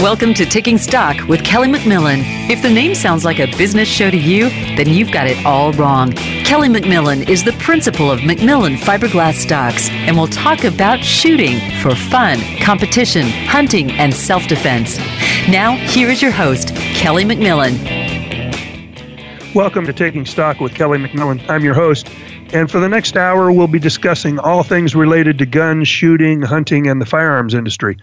[0.00, 2.22] Welcome to Taking Stock with Kelly McMillan.
[2.48, 5.72] If the name sounds like a business show to you, then you've got it all
[5.72, 6.12] wrong.
[6.12, 11.94] Kelly McMillan is the principal of McMillan Fiberglass Stocks and will talk about shooting for
[11.94, 14.98] fun, competition, hunting, and self defense.
[15.48, 17.74] Now, here is your host, Kelly McMillan.
[19.54, 21.46] Welcome to Taking Stock with Kelly McMillan.
[21.50, 22.08] I'm your host.
[22.50, 26.86] And for the next hour, we'll be discussing all things related to guns, shooting, hunting,
[26.86, 27.98] and the firearms industry.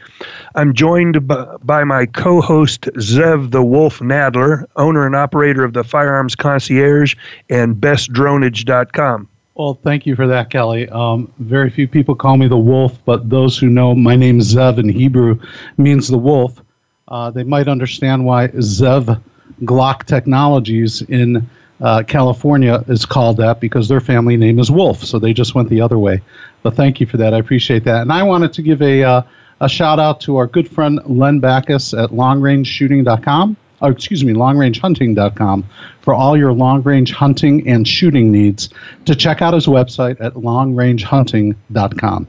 [0.53, 5.83] I'm joined by my co host, Zev the Wolf Nadler, owner and operator of the
[5.83, 7.15] Firearms Concierge
[7.49, 9.27] and bestdronage.com.
[9.55, 10.89] Well, thank you for that, Kelly.
[10.89, 14.77] Um, very few people call me the wolf, but those who know my name Zev
[14.77, 15.39] in Hebrew
[15.77, 16.61] means the wolf.
[17.07, 19.19] Uh, they might understand why Zev
[19.61, 21.49] Glock Technologies in
[21.81, 25.69] uh, California is called that because their family name is Wolf, so they just went
[25.69, 26.21] the other way.
[26.63, 27.33] But thank you for that.
[27.33, 28.01] I appreciate that.
[28.01, 29.21] And I wanted to give a, uh,
[29.61, 33.57] a shout out to our good friend Len Backus at longrangeshooting.com
[33.87, 35.65] or excuse me, longrangehunting.com
[36.01, 38.69] for all your long range hunting and shooting needs.
[39.05, 42.27] To check out his website at longrangehunting.com.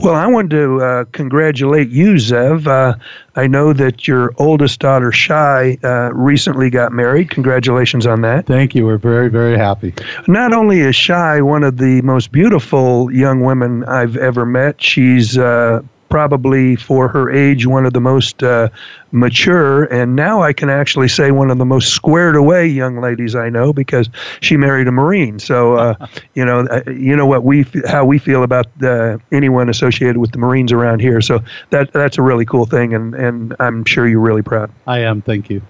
[0.00, 2.66] Well, I wanted to uh, congratulate you, Zev.
[2.66, 2.96] Uh,
[3.34, 7.30] I know that your oldest daughter, Shy, uh, recently got married.
[7.30, 8.46] Congratulations on that.
[8.46, 8.86] Thank you.
[8.86, 9.94] We're very, very happy.
[10.28, 15.36] Not only is Shy one of the most beautiful young women I've ever met, she's
[15.38, 18.68] uh, probably for her age one of the most uh,
[19.12, 19.84] mature.
[19.84, 23.48] And now I can actually say one of the most squared away young ladies I
[23.48, 24.08] know because
[24.40, 25.38] she married a marine.
[25.38, 29.68] So uh, you know uh, you know what we how we feel about uh, anyone
[29.68, 31.20] associated with the marines around here.
[31.20, 31.40] So
[31.70, 32.94] that that's a really cool thing.
[32.94, 34.70] And and I'm sure you're really proud.
[34.86, 35.22] I am.
[35.22, 35.62] Thank you.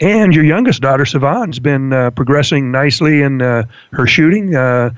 [0.00, 4.54] And your youngest daughter, Savon's been uh, progressing nicely in uh, her shooting.
[4.54, 4.90] Uh,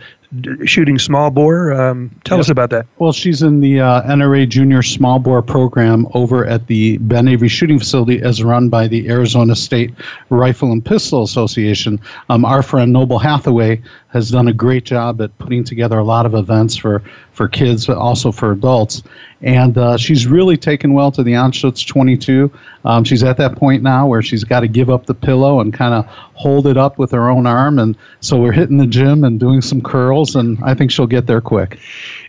[0.65, 1.73] shooting small bore.
[1.73, 2.45] Um, tell yep.
[2.45, 2.87] us about that.
[2.99, 7.49] Well, she's in the uh, NRA Junior Small Bore program over at the Ben Avery
[7.49, 9.93] Shooting Facility, as run by the Arizona State
[10.31, 12.01] Rifle and Pistol Association.
[12.29, 13.83] Um, our friend Noble Hathaway
[14.15, 17.03] has done a great job at putting together a lot of events for,
[17.33, 19.03] for kids, but also for adults.
[19.43, 22.51] And uh, she's really taken well to the Anschutz 22.
[22.85, 25.75] Um, she's at that point now where she's got to give up the pillow and
[25.75, 27.81] kind of hold it up with her own arm.
[27.81, 31.27] And so we're hitting the gym and doing some curls, and I think she'll get
[31.27, 31.81] there quick.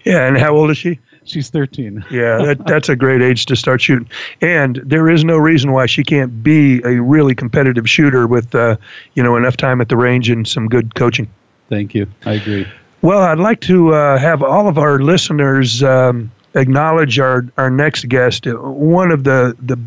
[0.03, 0.99] Yeah, and how old is she?
[1.23, 2.05] She's 13.
[2.11, 4.09] yeah, that, that's a great age to start shooting.
[4.41, 8.77] And there is no reason why she can't be a really competitive shooter with, uh,
[9.13, 11.27] you know, enough time at the range and some good coaching.
[11.69, 12.07] Thank you.
[12.25, 12.67] I agree.
[13.01, 18.07] Well, I'd like to uh, have all of our listeners um, acknowledge our, our next
[18.07, 19.77] guest, one of the, the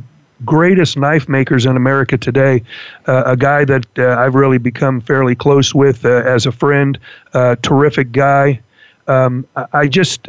[0.45, 2.63] greatest knife makers in America today,
[3.07, 6.99] uh, a guy that uh, I've really become fairly close with uh, as a friend,
[7.35, 8.61] uh, terrific guy.
[9.09, 10.29] Um, I just,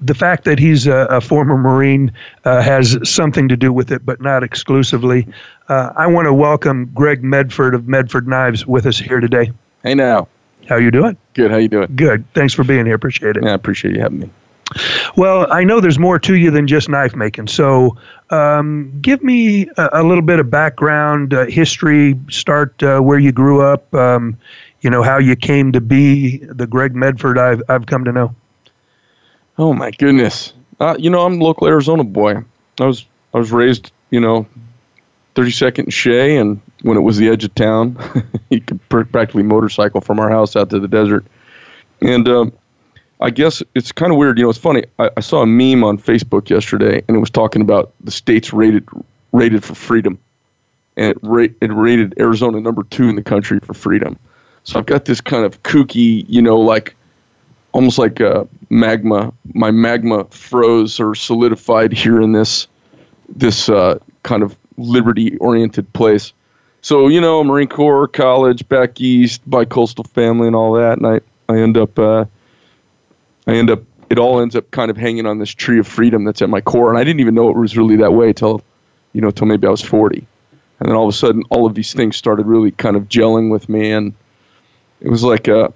[0.00, 2.12] the fact that he's a, a former Marine
[2.44, 5.26] uh, has something to do with it, but not exclusively.
[5.68, 9.52] Uh, I want to welcome Greg Medford of Medford Knives with us here today.
[9.82, 10.28] Hey now.
[10.68, 11.16] How you doing?
[11.34, 11.50] Good.
[11.50, 11.88] How you doing?
[11.96, 12.24] Good.
[12.34, 12.94] Thanks for being here.
[12.94, 13.42] Appreciate it.
[13.42, 14.30] Yeah, I appreciate you having me.
[15.16, 17.48] Well, I know there's more to you than just knife making.
[17.48, 17.96] So,
[18.30, 22.18] um, give me a, a, little bit of background, uh, history.
[22.30, 23.92] Start uh, where you grew up.
[23.92, 24.38] Um,
[24.80, 28.34] you know how you came to be the Greg Medford I've I've come to know.
[29.58, 30.54] Oh my goodness!
[30.80, 32.36] Uh, you know I'm a local Arizona boy.
[32.80, 33.04] I was
[33.34, 34.46] I was raised you know
[35.34, 37.96] 32nd and Shea, and when it was the edge of town.
[38.50, 41.24] you could practically motorcycle from our house out to the desert.
[42.00, 42.52] And um,
[43.20, 44.38] I guess it's kind of weird.
[44.38, 44.84] You know, it's funny.
[44.98, 48.52] I, I, saw a meme on Facebook yesterday, and it was talking about the states
[48.52, 48.86] rated
[49.32, 50.18] rated for freedom,
[50.96, 54.18] and it, ra- it rated Arizona number two in the country for freedom.
[54.64, 56.96] So I've got this kind of kooky, you know, like
[57.72, 59.32] almost like a magma.
[59.54, 62.66] My magma froze or solidified here in this
[63.28, 66.32] this uh, kind of liberty oriented place
[66.82, 71.20] so you know, Marine Corps, college, back east, bi-coastal family, and all that, and I
[71.48, 72.24] I end up uh,
[73.46, 76.24] I end up it all ends up kind of hanging on this tree of freedom
[76.24, 78.62] that's at my core, and I didn't even know it was really that way till
[79.12, 80.26] you know till maybe I was forty,
[80.80, 83.50] and then all of a sudden all of these things started really kind of gelling
[83.50, 84.12] with me, and
[85.00, 85.72] it was like a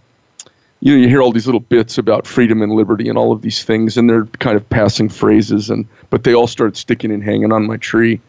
[0.81, 3.43] you know, you hear all these little bits about freedom and liberty and all of
[3.43, 7.23] these things, and they're kind of passing phrases, and but they all started sticking and
[7.23, 8.21] hanging on my tree,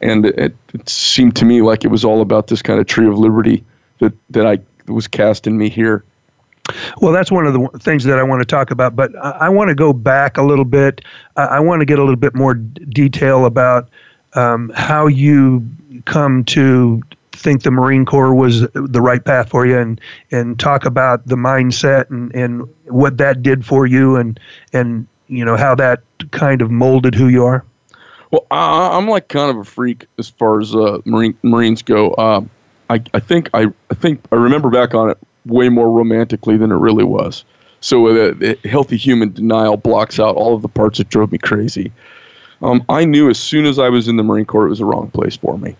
[0.00, 3.06] and it, it seemed to me like it was all about this kind of tree
[3.06, 3.64] of liberty
[3.98, 4.58] that that I
[4.90, 6.04] was cast in me here.
[7.00, 9.48] Well, that's one of the things that I want to talk about, but I, I
[9.48, 11.02] want to go back a little bit.
[11.36, 13.88] I, I want to get a little bit more d- detail about
[14.34, 15.64] um, how you
[16.06, 17.02] come to
[17.32, 20.00] think the Marine Corps was the right path for you, and
[20.30, 24.40] and talk about the mindset and and what that did for you, and
[24.72, 26.02] and you know how that
[26.32, 27.64] kind of molded who you are.
[28.36, 32.10] Well, I, am like kind of a freak as far as uh, Marine Marines go.
[32.10, 32.42] Uh,
[32.90, 35.16] I I think I I think I remember back on it
[35.46, 37.46] way more romantically than it really was.
[37.80, 41.38] So uh, the, healthy human denial blocks out all of the parts that drove me
[41.38, 41.92] crazy.
[42.60, 44.84] Um, I knew as soon as I was in the Marine Corps it was the
[44.84, 45.74] wrong place for me.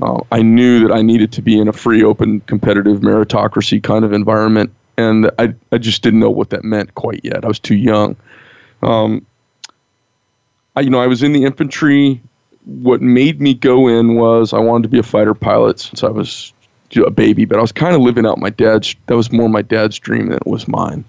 [0.00, 4.06] Uh, I knew that I needed to be in a free, open, competitive meritocracy kind
[4.06, 7.44] of environment, and I, I just didn't know what that meant quite yet.
[7.44, 8.16] I was too young.
[8.82, 9.26] Um,
[10.80, 12.20] you know, I was in the infantry.
[12.64, 16.08] What made me go in was I wanted to be a fighter pilot since I
[16.08, 16.52] was
[16.96, 18.94] a baby, but I was kind of living out my dad's.
[19.06, 21.04] That was more my dad's dream than it was mine.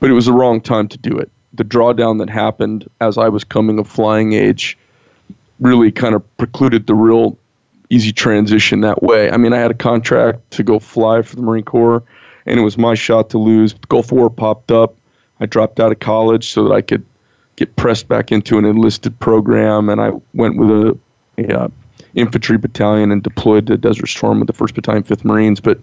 [0.00, 1.30] But it was the wrong time to do it.
[1.54, 4.76] The drawdown that happened as I was coming of flying age
[5.60, 7.38] really kind of precluded the real
[7.90, 9.30] easy transition that way.
[9.30, 12.02] I mean, I had a contract to go fly for the Marine Corps,
[12.46, 13.74] and it was my shot to lose.
[13.74, 14.96] The Gulf War popped up.
[15.40, 17.04] I dropped out of college so that I could
[17.62, 20.98] get pressed back into an enlisted program, and I went with a,
[21.38, 21.68] a uh,
[22.14, 25.60] infantry battalion and deployed to Desert Storm with the 1st Battalion, 5th Marines.
[25.60, 25.78] But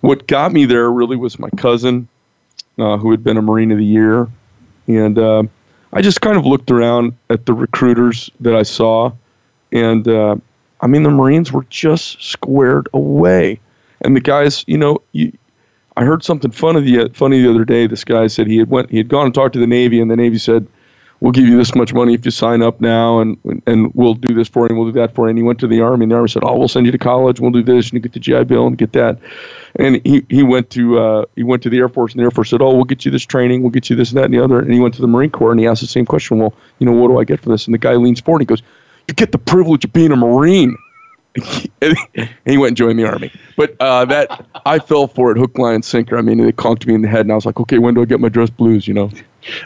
[0.00, 2.08] what got me there really was my cousin,
[2.80, 4.26] uh, who had been a Marine of the Year.
[4.88, 5.44] And uh,
[5.92, 9.12] I just kind of looked around at the recruiters that I saw.
[9.70, 10.34] And uh,
[10.80, 13.60] I mean, the Marines were just squared away.
[14.00, 15.32] And the guys, you know, you,
[15.96, 17.86] I heard something funny the, funny the other day.
[17.86, 20.10] This guy said he had went he had gone and talked to the Navy, and
[20.10, 20.66] the Navy said,
[21.20, 23.36] we'll give you this much money if you sign up now, and
[23.66, 25.30] and we'll do this for you, and we'll do that for you.
[25.30, 26.98] And he went to the army, and the army said, oh, we'll send you to
[26.98, 29.18] college, we'll do this, and you get the GI Bill and get that.
[29.76, 32.30] And he, he went to uh, he went to the Air Force, and the Air
[32.30, 34.34] Force said, oh, we'll get you this training, we'll get you this and that and
[34.34, 34.60] the other.
[34.60, 36.86] And he went to the Marine Corps, and he asked the same question, well, you
[36.86, 37.66] know, what do I get for this?
[37.66, 38.62] And the guy leans forward, and he goes,
[39.06, 40.76] you get the privilege of being a Marine.
[41.80, 43.32] And he went and joined the army.
[43.56, 46.16] But uh, that I fell for it, hook, line, and sinker.
[46.16, 48.02] I mean, they conked me in the head, and I was like, okay, when do
[48.02, 48.86] I get my dress blues?
[48.86, 49.10] You know.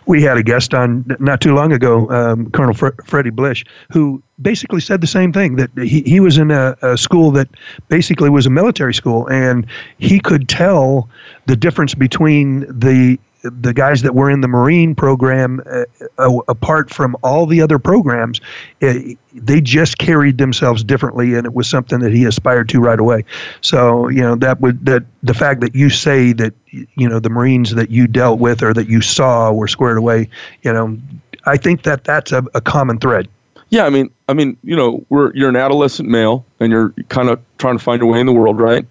[0.06, 4.22] We had a guest on not too long ago, um, Colonel Fre- Freddie Blish, who
[4.40, 7.48] basically said the same thing that he, he was in a, a school that
[7.88, 9.66] basically was a military school, and
[9.98, 11.08] he could tell
[11.46, 15.84] the difference between the the guys that were in the Marine program, uh,
[16.18, 18.40] uh, apart from all the other programs,
[18.82, 18.94] uh,
[19.34, 23.24] they just carried themselves differently, and it was something that he aspired to right away.
[23.60, 27.30] So you know that would that the fact that you say that you know the
[27.30, 30.28] Marines that you dealt with or that you saw were squared away,
[30.62, 30.98] you know,
[31.44, 33.28] I think that that's a, a common thread.
[33.70, 37.28] Yeah, I mean, I mean, you know, we're you're an adolescent male, and you're kind
[37.28, 38.86] of trying to find your way in the world, right?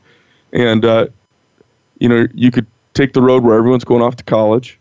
[0.51, 1.07] And uh,
[2.00, 4.78] you know, you could take the road where everyone's going off to college.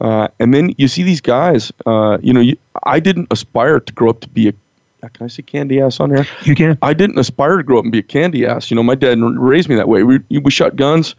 [0.00, 1.72] Uh, and then you see these guys.
[1.86, 4.52] Uh, you know, you, I didn't aspire to grow up to be a.
[5.08, 6.26] Can I say candy ass on here?
[6.42, 6.78] You can.
[6.82, 8.70] I didn't aspire to grow up and be a candy ass.
[8.70, 10.02] You know, my dad raised me that way.
[10.02, 11.14] We we shot guns,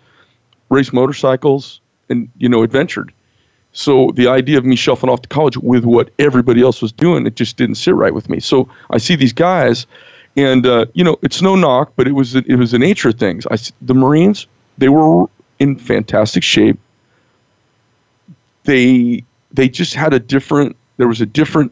[0.70, 1.80] raced motorcycles,
[2.10, 3.12] and you know, adventured.
[3.74, 7.26] So the idea of me shuffling off to college with what everybody else was doing,
[7.26, 8.40] it just didn't sit right with me.
[8.40, 9.88] So I see these guys,
[10.36, 13.16] and uh, you know, it's no knock, but it was it was the nature of
[13.16, 13.48] things.
[13.50, 15.28] I the Marines, they were
[15.62, 16.80] in fantastic shape.
[18.64, 20.76] They they just had a different.
[20.98, 21.72] There was a different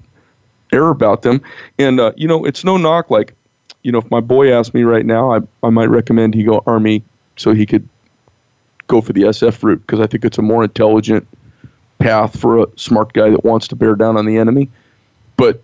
[0.72, 1.42] air about them,
[1.80, 3.10] and uh, you know, it's no knock.
[3.10, 3.34] Like,
[3.82, 6.64] you know, if my boy asked me right now, I I might recommend he go
[6.68, 7.04] Army
[7.36, 7.90] so he could
[8.86, 11.28] go for the SF route because I think it's a more intelligent
[11.98, 14.70] path for a smart guy that wants to bear down on the enemy.
[15.36, 15.62] But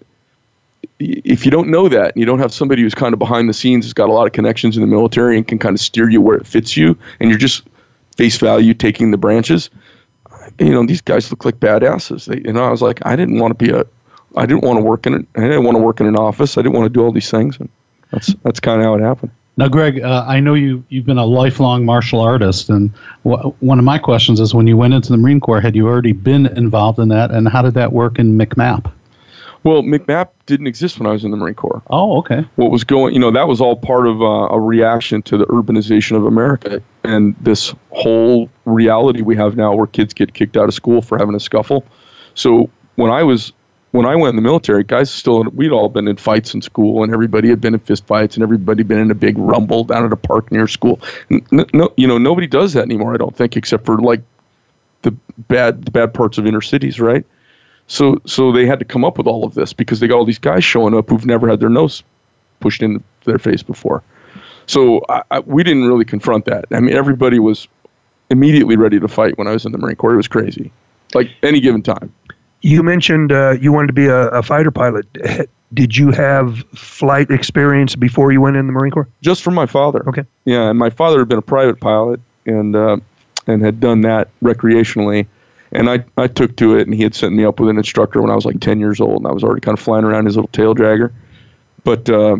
[1.00, 3.53] if you don't know that and you don't have somebody who's kind of behind the
[3.53, 6.10] scenes has got a lot of connections in the military and can kind of steer
[6.10, 7.63] you where it fits you and you're just
[8.15, 9.69] face value taking the branches.
[10.60, 12.25] You know, these guys look like badasses.
[12.25, 13.86] They, you know, I was like, I didn't want to be a,
[14.36, 15.25] I didn't want to work in it.
[15.36, 16.57] I didn't want to work in an office.
[16.57, 17.57] I didn't want to do all these things.
[17.60, 17.69] And
[18.12, 19.31] that's that's kind of how it happened.
[19.57, 22.91] Now, Greg, uh, I know you you've been a lifelong martial artist, and
[23.24, 25.88] wh- one of my questions is, when you went into the Marine Corps, had you
[25.88, 28.91] already been involved in that, and how did that work in MCMAP?
[29.63, 31.81] Well, MCMAP didn't exist when I was in the Marine Corps.
[31.89, 32.45] Oh, okay.
[32.55, 35.45] What was going, you know, that was all part of uh, a reaction to the
[35.45, 40.67] urbanization of America and this whole reality we have now where kids get kicked out
[40.67, 41.85] of school for having a scuffle.
[42.33, 43.53] So when I was
[43.91, 47.03] when I went in the military, guys still we'd all been in fights in school,
[47.03, 50.05] and everybody had been in fist fights, and everybody been in a big rumble down
[50.05, 51.00] at a park near school.
[51.29, 53.13] No you know, nobody does that anymore.
[53.13, 54.21] I don't think, except for like
[55.03, 55.12] the
[55.47, 57.25] bad the bad parts of inner cities, right?
[57.88, 60.25] So so they had to come up with all of this because they got all
[60.25, 62.03] these guys showing up who've never had their nose
[62.59, 64.03] pushed in their face before.
[64.67, 66.65] So I, I, we didn't really confront that.
[66.72, 67.67] I mean, everybody was
[68.29, 70.13] immediately ready to fight when I was in the Marine Corps.
[70.13, 70.72] It was crazy,
[71.13, 72.13] like any given time.
[72.62, 75.05] You mentioned uh, you wanted to be a, a, fighter pilot.
[75.74, 79.07] Did you have flight experience before you went in the Marine Corps?
[79.22, 80.07] Just from my father.
[80.07, 80.24] Okay.
[80.45, 82.98] Yeah, and my father had been a private pilot and uh,
[83.48, 85.27] and had done that recreationally.
[85.72, 88.22] And I, I took to it, and he had sent me up with an instructor
[88.22, 90.25] when I was like 10 years old, and I was already kind of flying around
[90.25, 91.12] his little tail dragger.
[91.84, 92.38] But, uh,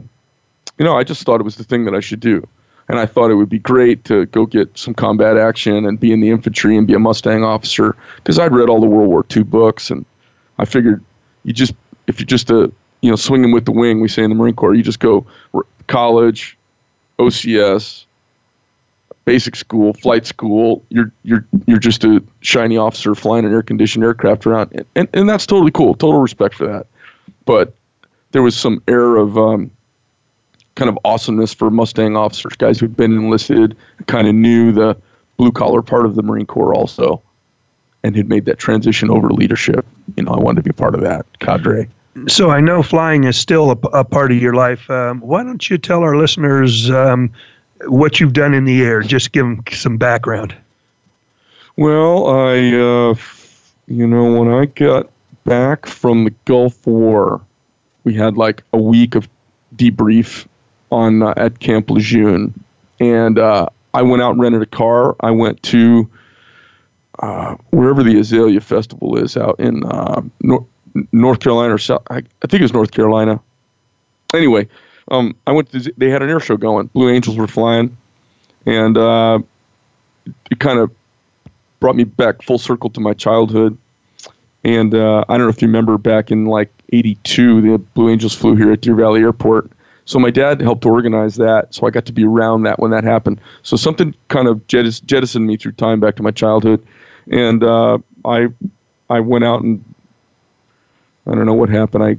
[0.78, 2.48] you know, I just thought it was the thing that I should do
[2.88, 6.12] and I thought it would be great to go get some combat action and be
[6.12, 9.26] in the infantry and be a Mustang officer because I'd read all the World War
[9.36, 10.06] II books and
[10.60, 11.04] I figured
[11.44, 11.74] you just
[12.08, 14.56] if you're just a you know swinging with the wing we say in the Marine
[14.56, 15.26] Corps you just go
[15.88, 16.58] college,
[17.20, 18.06] OCS,
[19.26, 20.84] basic school, flight school.
[20.90, 25.10] You're you're you're just a shiny officer flying an air conditioned aircraft around and, and
[25.14, 25.96] and that's totally cool.
[25.96, 26.86] Total respect for that,
[27.46, 27.74] but
[28.32, 29.72] there was some air of um,
[30.76, 33.76] kind of awesomeness for Mustang officers, guys who'd been enlisted,
[34.08, 34.98] kind of knew the
[35.38, 37.22] blue collar part of the Marine Corps also,
[38.04, 39.86] and had made that transition over to leadership.
[40.16, 41.88] You know, I wanted to be part of that cadre.
[42.28, 44.90] So I know flying is still a, a part of your life.
[44.90, 47.32] Um, why don't you tell our listeners um,
[47.88, 49.02] what you've done in the air?
[49.02, 50.56] Just give them some background.
[51.78, 53.16] Well, I, uh,
[53.88, 55.10] you know, when I got
[55.44, 57.42] back from the Gulf War,
[58.06, 59.28] we had like a week of
[59.76, 60.48] debrief
[60.96, 62.54] on uh, at Camp Lejeune,
[63.00, 65.16] and uh, I went out and rented a car.
[65.20, 66.10] I went to
[67.20, 70.66] uh, wherever the Azalea Festival is out in uh, Nor-
[71.12, 72.04] North Carolina or South.
[72.10, 73.42] I, I, think it was North Carolina.
[74.34, 74.68] Anyway,
[75.12, 75.72] um, I went.
[75.74, 76.88] To, they had an air show going.
[76.88, 77.96] Blue Angels were flying,
[78.66, 79.40] and uh,
[80.50, 80.92] it kind of
[81.82, 83.78] brought me back full circle to my childhood.
[84.64, 88.34] And uh, I don't know if you remember back in like '82, the Blue Angels
[88.34, 89.70] flew here at Deer Valley Airport
[90.06, 93.04] so my dad helped organize that, so I got to be around that when that
[93.04, 93.42] happened.
[93.64, 96.86] So something kind of jettisoned me through time back to my childhood,
[97.32, 98.48] and uh, I
[99.10, 99.84] I went out and
[101.26, 102.04] I don't know what happened.
[102.04, 102.18] I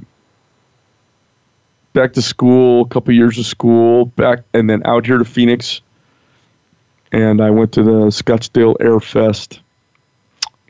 [1.93, 5.79] back to school, a couple years of school, back and then out here to Phoenix,
[7.13, 9.61] and I went to the Scottsdale Air Fest,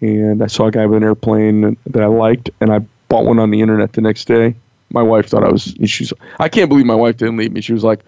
[0.02, 3.40] and I saw a guy with an airplane that I liked, and I bought one
[3.40, 4.54] on the internet the next day
[4.90, 5.76] my wife thought I was.
[5.86, 6.14] She's.
[6.40, 7.62] I can't believe my wife didn't leave me.
[7.62, 8.04] She was like,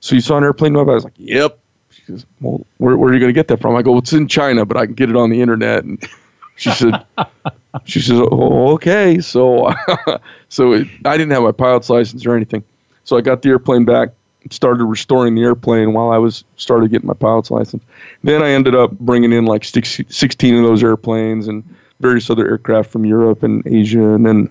[0.00, 1.58] "So you saw an airplane?" I was like, "Yep."
[1.90, 4.00] She says, "Well, where, where are you going to get that from?" I go, well,
[4.00, 6.02] "It's in China, but I can get it on the internet." And
[6.56, 7.04] she said,
[7.84, 9.72] "She says, oh, okay." So,
[10.48, 12.64] so it, I didn't have my pilot's license or anything.
[13.04, 14.08] So I got the airplane back,
[14.50, 17.84] started restoring the airplane while I was started getting my pilot's license.
[18.24, 21.62] Then I ended up bringing in like 16 of those airplanes and
[22.00, 24.50] various other aircraft from Europe and Asia, and then.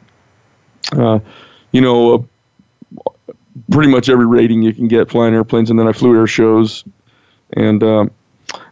[0.92, 1.20] Uh,
[1.76, 2.26] you know,
[2.96, 3.34] uh,
[3.70, 5.70] pretty much every rating you can get flying airplanes.
[5.70, 6.86] And then I flew air shows,
[7.52, 8.12] and um,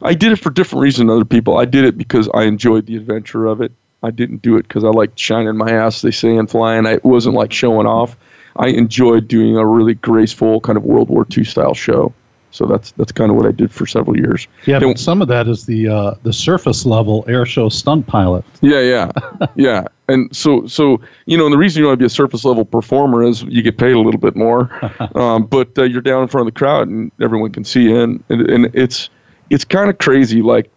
[0.01, 1.57] I did it for different reasons than other people.
[1.57, 3.73] I did it because I enjoyed the adventure of it.
[4.03, 6.87] I didn't do it because I liked shining my ass, they say, and flying.
[6.87, 8.15] I, it wasn't like showing off.
[8.55, 12.13] I enjoyed doing a really graceful kind of World War II style show.
[12.51, 14.47] So that's that's kind of what I did for several years.
[14.65, 18.45] Yeah, but some of that is the uh, the surface level air show stunt pilot.
[18.61, 19.11] Yeah, yeah,
[19.55, 19.87] yeah.
[20.07, 22.65] And so so you know, and the reason you want to be a surface level
[22.65, 24.69] performer is you get paid a little bit more,
[25.15, 27.99] um, but uh, you're down in front of the crowd and everyone can see you,
[27.99, 29.09] and and, and it's
[29.49, 30.41] it's kind of crazy.
[30.41, 30.69] Like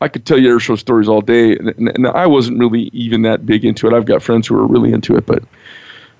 [0.00, 2.90] I could tell you air show stories all day, and, and, and, I wasn't really
[2.92, 3.92] even that big into it.
[3.92, 5.42] I've got friends who are really into it, but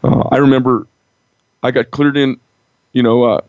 [0.03, 0.87] uh, I remember
[1.63, 2.39] I got cleared in,
[2.93, 3.25] you know.
[3.25, 3.41] Uh,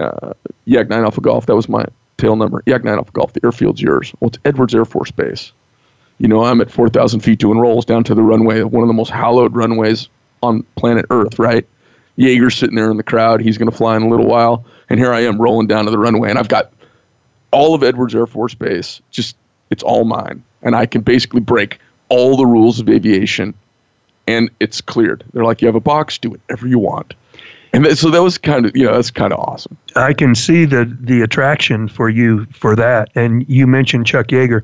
[0.00, 0.32] uh,
[0.64, 1.46] Yak 9 Alpha Golf.
[1.46, 1.84] That was my
[2.16, 2.62] tail number.
[2.66, 3.32] Yak 9 Alpha Golf.
[3.32, 4.12] The airfield's yours.
[4.20, 5.52] Well, it's Edwards Air Force Base.
[6.18, 8.94] You know, I'm at 4,000 feet doing rolls down to the runway, one of the
[8.94, 10.08] most hallowed runways
[10.42, 11.66] on planet Earth, right?
[12.16, 13.40] Yeager's sitting there in the crowd.
[13.40, 14.64] He's going to fly in a little while.
[14.88, 16.72] And here I am rolling down to the runway, and I've got
[17.50, 19.00] all of Edwards Air Force Base.
[19.10, 19.36] Just,
[19.70, 20.44] it's all mine.
[20.62, 21.78] And I can basically break
[22.08, 23.54] all the rules of aviation,
[24.28, 25.24] and it's cleared.
[25.32, 27.14] They're like, you have a box, do whatever you want
[27.74, 29.76] and so that was kind of you know that's kind of awesome.
[29.96, 33.10] I can see the the attraction for you for that.
[33.16, 34.62] And you mentioned Chuck Yeager.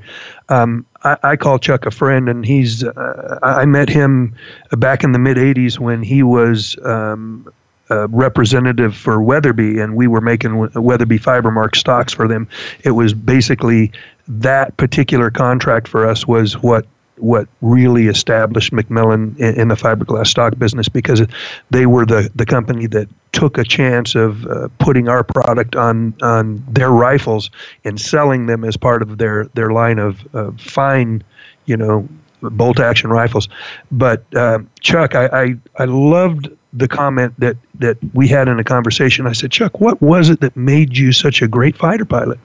[0.48, 4.34] Um, I, call Chuck a friend, and he's uh, I met him
[4.72, 6.76] back in the mid '80s when he was.
[6.84, 7.50] Um,
[8.10, 12.48] representative for Weatherby, and we were making Weatherby Fibermark stocks for them.
[12.84, 13.90] It was basically
[14.28, 16.86] that particular contract for us was what
[17.22, 21.22] what really established McMillan in, in, the fiberglass stock business because
[21.70, 26.14] they were the, the company that took a chance of uh, putting our product on
[26.22, 27.50] on their rifles
[27.84, 31.22] and selling them as part of their their line of uh, fine,
[31.66, 32.08] you know,
[32.42, 33.48] bolt action rifles.
[33.90, 38.64] But uh, Chuck, I, I I loved the comment that that we had in a
[38.64, 39.26] conversation.
[39.26, 42.38] I said, Chuck, what was it that made you such a great fighter pilot?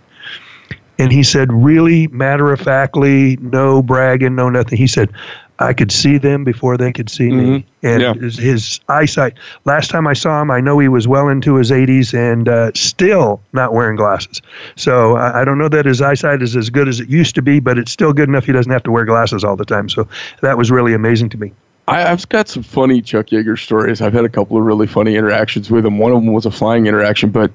[0.98, 4.78] And he said, really matter of factly, no bragging, no nothing.
[4.78, 5.12] He said,
[5.60, 7.52] I could see them before they could see mm-hmm.
[7.54, 7.66] me.
[7.84, 8.14] And yeah.
[8.14, 11.72] his, his, eyesight, last time I saw him, I know he was well into his
[11.72, 14.42] 80s and uh, still not wearing glasses.
[14.76, 17.42] So I, I, don't know that his eyesight is as good as it used to
[17.42, 19.88] be, but it's still good enough he doesn't have to wear glasses all the time.
[19.88, 20.08] So
[20.42, 21.54] that was really amazing to me.
[21.88, 24.02] I, have got some funny Chuck Yeager stories.
[24.02, 26.00] I've had a couple of really funny interactions with him.
[26.00, 27.52] One of them was a flying interaction, but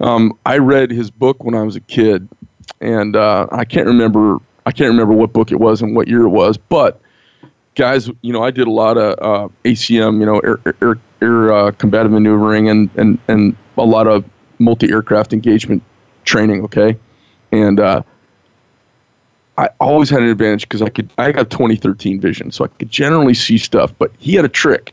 [0.00, 2.28] um, I read his book when I was a kid,
[2.80, 6.22] and uh, I can't remember I can't remember what book it was and what year
[6.22, 7.00] it was, but
[7.76, 11.52] guys, you know, I did a lot of uh, ACM, you know, air, air, air
[11.52, 14.24] uh, maneuvering and, and, and a lot of
[14.58, 15.82] multi aircraft engagement
[16.24, 16.64] training.
[16.64, 16.98] Okay,
[17.52, 18.02] and uh,
[19.56, 22.90] I always had an advantage because I could I got 2013 vision, so I could
[22.90, 23.92] generally see stuff.
[23.98, 24.92] But he had a trick.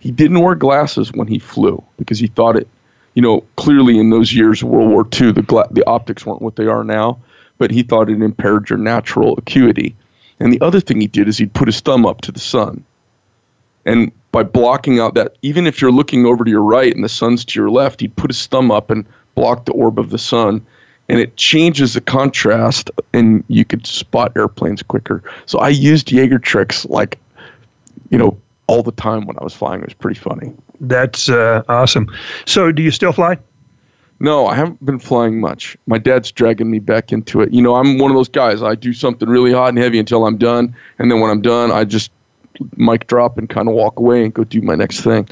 [0.00, 2.68] He didn't wear glasses when he flew because he thought it
[3.14, 6.42] you know, clearly in those years of World War II, the, gla- the optics weren't
[6.42, 7.18] what they are now,
[7.58, 9.94] but he thought it impaired your natural acuity.
[10.40, 12.84] And the other thing he did is he'd put his thumb up to the sun.
[13.86, 17.08] And by blocking out that, even if you're looking over to your right and the
[17.08, 20.18] sun's to your left, he'd put his thumb up and block the orb of the
[20.18, 20.64] sun.
[21.08, 25.22] And it changes the contrast, and you could spot airplanes quicker.
[25.44, 27.18] So I used Yeager tricks like,
[28.08, 29.82] you know, all the time when I was flying.
[29.82, 30.54] It was pretty funny.
[30.80, 32.14] That's uh, awesome.
[32.46, 33.38] So, do you still fly?
[34.20, 35.76] No, I haven't been flying much.
[35.86, 37.52] My dad's dragging me back into it.
[37.52, 38.62] You know, I'm one of those guys.
[38.62, 41.72] I do something really hot and heavy until I'm done, and then when I'm done,
[41.72, 42.10] I just
[42.76, 45.28] mic drop and kind of walk away and go do my next thing.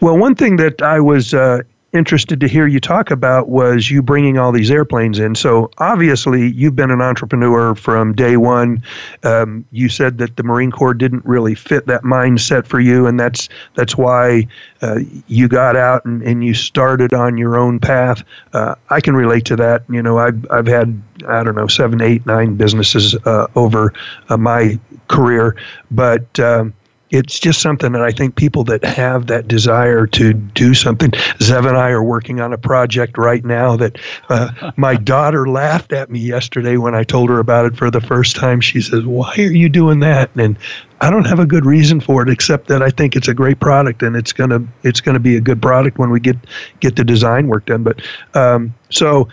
[0.00, 4.02] Well, one thing that I was uh, interested to hear you talk about was you
[4.02, 5.34] bringing all these airplanes in.
[5.34, 8.82] So obviously, you've been an entrepreneur from day one.
[9.22, 13.18] Um, you said that the Marine Corps didn't really fit that mindset for you, and
[13.18, 14.46] that's that's why
[14.82, 18.22] uh, you got out and, and you started on your own path.
[18.52, 19.84] Uh, I can relate to that.
[19.88, 23.94] You know, I've I've had I don't know seven, eight, nine businesses uh, over
[24.28, 25.56] uh, my career,
[25.90, 26.74] but um,
[27.10, 31.10] it's just something that I think people that have that desire to do something.
[31.10, 35.92] Zev and I are working on a project right now that uh, my daughter laughed
[35.92, 38.60] at me yesterday when I told her about it for the first time.
[38.60, 40.58] She says, "Why are you doing that?" And
[41.00, 43.60] I don't have a good reason for it except that I think it's a great
[43.60, 46.36] product and it's gonna it's gonna be a good product when we get
[46.80, 47.84] get the design work done.
[47.84, 48.02] But
[48.34, 49.28] um, so,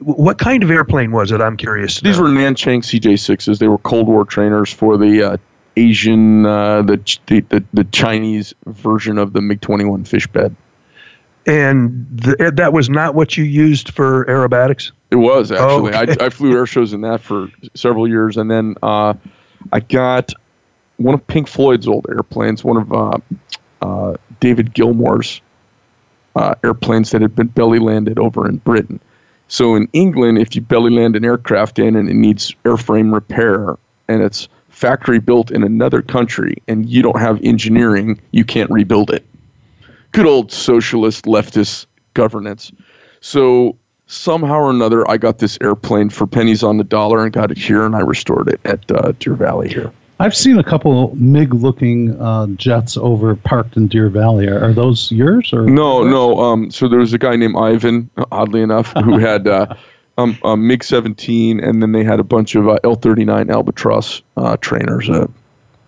[0.00, 1.40] what kind of airplane was it?
[1.40, 2.00] I'm curious.
[2.00, 3.58] These were Nanchang CJ6s.
[3.58, 5.36] They were Cold War trainers for the uh,
[5.76, 10.54] Asian, uh, the, the the Chinese version of the MiG 21 fish bed.
[11.46, 14.92] And the, that was not what you used for aerobatics.
[15.10, 15.94] It was actually.
[15.94, 16.16] Okay.
[16.20, 19.14] I, I flew air shows in that for several years, and then uh,
[19.72, 20.32] I got
[20.96, 23.18] one of Pink Floyd's old airplanes, one of uh,
[23.82, 25.40] uh, David Gilmour's
[26.36, 29.00] uh, airplanes that had been belly landed over in Britain.
[29.48, 33.76] So in England, if you belly land an aircraft in and it needs airframe repair,
[34.08, 34.48] and it's
[34.84, 39.24] factory built in another country and you don't have engineering, you can't rebuild it.
[40.12, 42.70] Good old socialist leftist governance.
[43.22, 47.50] So somehow or another, I got this airplane for pennies on the dollar and got
[47.50, 49.90] it here, and I restored it at uh, Deer Valley here.
[50.20, 54.48] I've seen a couple MiG-looking uh, jets over parked in Deer Valley.
[54.48, 56.04] Are, are those yours or no?
[56.04, 56.38] No.
[56.40, 59.74] Um, so there was a guy named Ivan, oddly enough, who had uh,
[60.18, 64.22] um, a MiG 17, and then they had a bunch of uh, L 39 Albatross
[64.36, 65.28] uh, trainers, a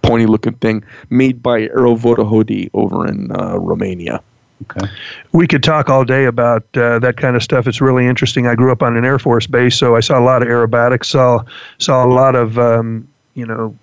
[0.03, 4.23] pointy looking thing made by Aero Vodochody over in uh, Romania.
[4.63, 4.87] Okay.
[5.33, 7.67] We could talk all day about uh, that kind of stuff.
[7.67, 8.47] It's really interesting.
[8.47, 11.07] I grew up on an Air Force base, so I saw a lot of aerobatics,
[11.07, 11.45] saw,
[11.79, 13.77] saw a lot of, um, you know,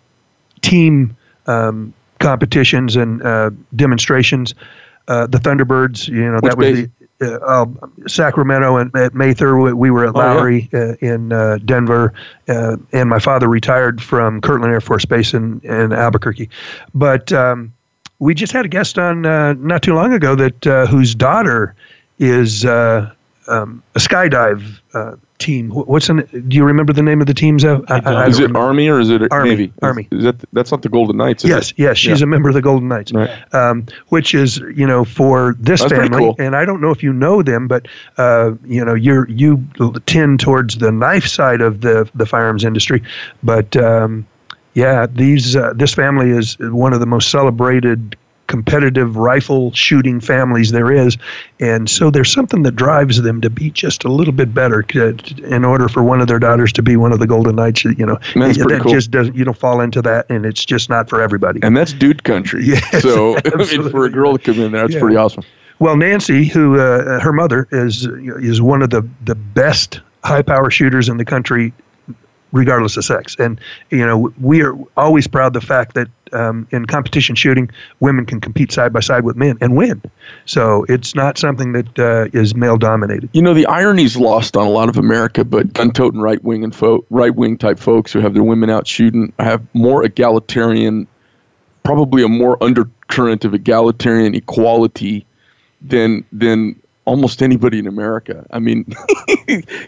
[0.61, 4.55] team um, competitions and uh, demonstrations.
[5.07, 6.87] Uh, the Thunderbirds, you know, Which that was base?
[6.99, 7.65] the uh,
[8.07, 9.57] Sacramento and at Mather.
[9.57, 10.83] We were at Lowry oh, yeah.
[10.83, 12.13] uh, in uh, Denver,
[12.47, 16.49] uh, and my father retired from Kirtland Air Force Base in, in Albuquerque.
[16.93, 17.73] But um,
[18.19, 21.75] we just had a guest on uh, not too long ago that uh, whose daughter
[22.19, 23.11] is um,
[23.47, 24.79] a skydive
[25.43, 25.69] team.
[25.69, 27.63] What's an, Do you remember the name of the teams?
[27.65, 28.59] I, I, is it remember.
[28.59, 29.73] Army or is it Army, Navy?
[29.81, 30.07] Army.
[30.11, 31.43] Is, is that that's not the Golden Knights?
[31.43, 31.79] yes, it?
[31.79, 31.97] yes.
[31.97, 32.23] She's yeah.
[32.23, 33.29] a member of the Golden Knights, right.
[33.53, 36.19] um, which is you know for this that's family.
[36.19, 36.35] Cool.
[36.39, 39.63] And I don't know if you know them, but uh, you know you're you
[40.05, 43.03] tend towards the knife side of the the firearms industry,
[43.43, 43.75] but.
[43.75, 44.25] Um,
[44.75, 48.15] Yeah, these uh, this family is one of the most celebrated
[48.47, 51.17] competitive rifle shooting families there is,
[51.59, 54.85] and so there's something that drives them to be just a little bit better
[55.43, 57.83] in order for one of their daughters to be one of the Golden Knights.
[57.85, 58.91] You know, that cool.
[58.91, 61.59] just doesn't you don't fall into that, and it's just not for everybody.
[61.63, 62.65] And that's dude country.
[62.65, 64.99] Yes, so I mean, for a girl to come in there, that's Yeah.
[64.99, 65.43] pretty awesome.
[65.79, 70.69] Well, Nancy, who uh, her mother is is one of the the best high power
[70.69, 71.73] shooters in the country,
[72.53, 73.35] regardless of sex.
[73.37, 77.69] And you know, we are always proud of the fact that um, in competition shooting,
[77.99, 80.01] women can compete side by side with men and win.
[80.45, 83.29] So it's not something that uh, is male dominated.
[83.33, 87.05] You know, the irony's lost on a lot of America, but gun-toting right-wing and fo-
[87.09, 91.07] right-wing type folks who have their women out shooting have more egalitarian,
[91.83, 95.25] probably a more undercurrent of egalitarian equality
[95.81, 98.45] than than almost anybody in America.
[98.51, 98.85] I mean,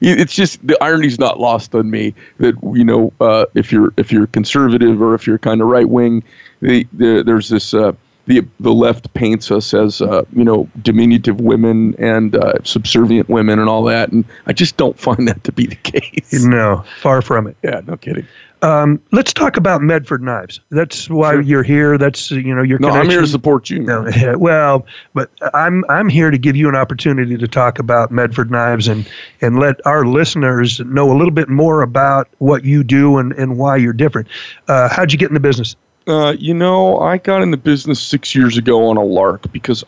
[0.02, 4.12] it's just the irony's not lost on me that you know uh, if you're if
[4.12, 6.24] you're conservative or if you're kind of right wing,
[6.62, 7.74] the, the, there's this.
[7.74, 7.94] Uh,
[8.28, 13.60] the the left paints us as uh, you know diminutive women and uh, subservient women
[13.60, 16.44] and all that, and I just don't find that to be the case.
[16.44, 17.56] No, far from it.
[17.64, 18.28] Yeah, no kidding.
[18.62, 20.60] Um, let's talk about Medford Knives.
[20.72, 21.42] That's why Sure.
[21.42, 21.98] you're here.
[22.00, 23.80] That's you know your No, I'm here to support you.
[23.80, 28.12] No, yeah, well, but I'm I'm here to give you an opportunity to talk about
[28.12, 29.08] Medford Knives and
[29.42, 33.58] and let our listeners know a little bit more about what you do and, and
[33.60, 34.30] why you're different.
[34.68, 35.76] Uh, how'd you get in the business?
[36.08, 39.84] Uh, you know, I got in the business six years ago on a lark because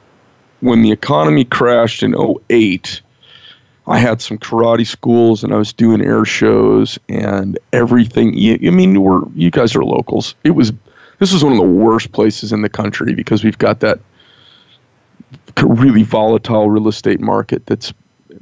[0.62, 2.16] when the economy crashed in
[2.50, 3.02] 08,
[3.86, 8.30] I had some karate schools and I was doing air shows and everything.
[8.30, 10.36] I mean, we're you guys are locals.
[10.44, 10.74] It was
[11.20, 14.00] this was one of the worst places in the country because we've got that
[15.62, 17.94] really volatile real estate market that's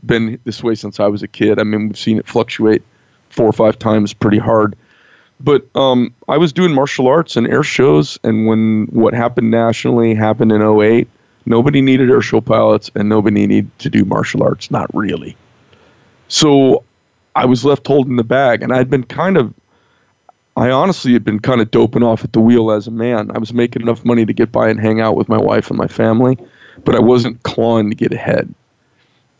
[0.05, 1.59] been this way since I was a kid.
[1.59, 2.83] I mean, we've seen it fluctuate
[3.29, 4.75] four or five times pretty hard.
[5.39, 10.15] But um, I was doing martial arts and air shows, and when what happened nationally
[10.15, 11.08] happened in 08,
[11.45, 15.36] nobody needed air show pilots and nobody needed to do martial arts, not really.
[16.30, 16.84] So
[17.36, 19.54] I was left holding the bag, and I'd been kind of,
[20.56, 23.30] I honestly had been kind of doping off at the wheel as a man.
[23.36, 25.78] I was making enough money to get by and hang out with my wife and
[25.78, 26.38] my family,
[26.86, 28.54] but I wasn't clawing to get ahead.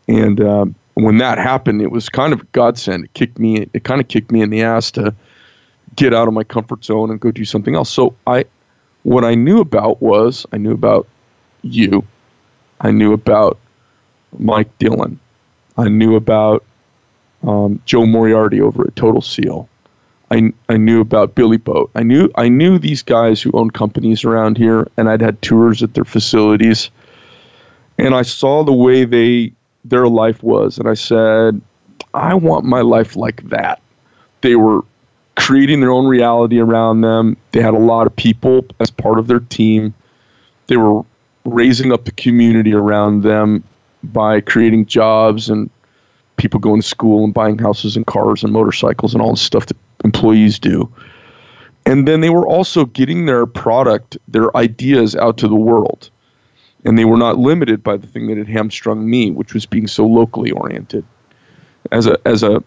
[0.08, 3.06] And um, when that happened, it was kind of a godsend.
[3.06, 3.68] It kicked me.
[3.72, 5.14] It kind of kicked me in the ass to
[5.96, 7.90] get out of my comfort zone and go do something else.
[7.90, 8.44] So I,
[9.02, 11.06] what I knew about was I knew about
[11.62, 12.04] you,
[12.80, 13.58] I knew about
[14.38, 15.18] Mike Dillon,
[15.76, 16.64] I knew about
[17.42, 19.68] um, Joe Moriarty over at Total Seal.
[20.30, 21.90] I, I knew about Billy Boat.
[21.94, 25.84] I knew I knew these guys who own companies around here, and I'd had tours
[25.84, 26.90] at their facilities,
[27.96, 29.52] and I saw the way they
[29.84, 31.60] their life was, and I said,
[32.12, 33.80] I want my life like that.
[34.40, 34.82] They were
[35.36, 37.36] creating their own reality around them.
[37.52, 39.94] They had a lot of people as part of their team.
[40.66, 41.02] They were
[41.44, 43.62] raising up the community around them
[44.02, 45.70] by creating jobs and
[46.36, 49.66] people going to school and buying houses and cars and motorcycles and all the stuff
[49.66, 50.92] that employees do.
[51.86, 56.10] And then they were also getting their product, their ideas out to the world.
[56.84, 59.86] And they were not limited by the thing that had hamstrung me, which was being
[59.86, 61.04] so locally oriented.
[61.92, 62.62] As a as a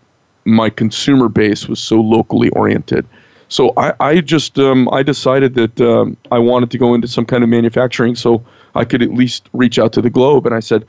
[0.46, 3.06] my consumer base was so locally oriented.
[3.50, 7.26] So I, I just um, I decided that um, I wanted to go into some
[7.26, 8.44] kind of manufacturing so
[8.76, 10.46] I could at least reach out to the globe.
[10.46, 10.86] And I said,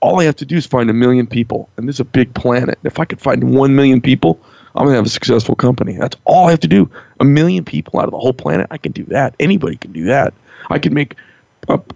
[0.00, 2.34] all I have to do is find a million people, and this is a big
[2.34, 2.78] planet.
[2.84, 4.38] If I could find one million people,
[4.74, 5.96] I'm gonna have a successful company.
[5.96, 6.90] That's all I have to do.
[7.20, 9.34] A million people out of the whole planet, I can do that.
[9.40, 10.34] Anybody can do that.
[10.70, 11.14] I could make,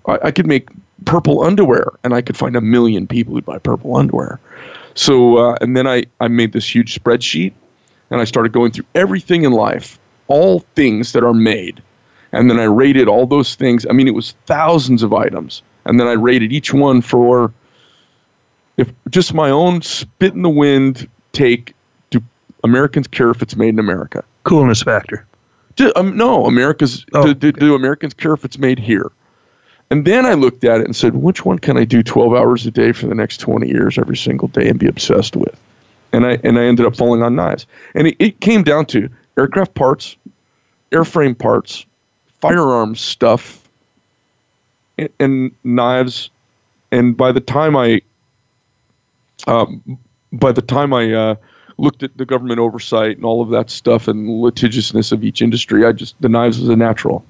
[0.06, 0.68] I could make
[1.04, 4.38] purple underwear, and I could find a million people who'd buy purple underwear.
[4.96, 7.52] So, uh, and then I, I made this huge spreadsheet
[8.10, 11.82] and I started going through everything in life, all things that are made.
[12.32, 13.86] And then I rated all those things.
[13.88, 15.62] I mean, it was thousands of items.
[15.84, 17.52] And then I rated each one for
[18.76, 21.74] if just my own spit in the wind take
[22.10, 22.20] do
[22.64, 24.24] Americans care if it's made in America?
[24.44, 25.26] Coolness factor.
[25.76, 29.10] Do, um, no, America's Oh, do, do, do Americans care if it's made here?
[29.90, 32.66] And then I looked at it and said, which one can I do 12 hours
[32.66, 35.60] a day for the next 20 years every single day and be obsessed with?
[36.12, 37.66] And I and I ended up falling on knives.
[37.94, 40.16] And it, it came down to aircraft parts,
[40.90, 41.84] airframe parts,
[42.40, 43.68] firearms stuff,
[44.98, 46.30] and, and knives.
[46.90, 48.00] And by the time I,
[49.46, 49.98] um,
[50.32, 51.34] by the time I uh,
[51.78, 55.84] looked at the government oversight and all of that stuff and litigiousness of each industry,
[55.84, 57.24] I just the knives was a natural.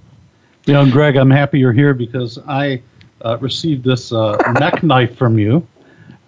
[0.66, 2.82] You know, Greg, I'm happy you're here because I
[3.24, 5.64] uh, received this uh, neck knife from you.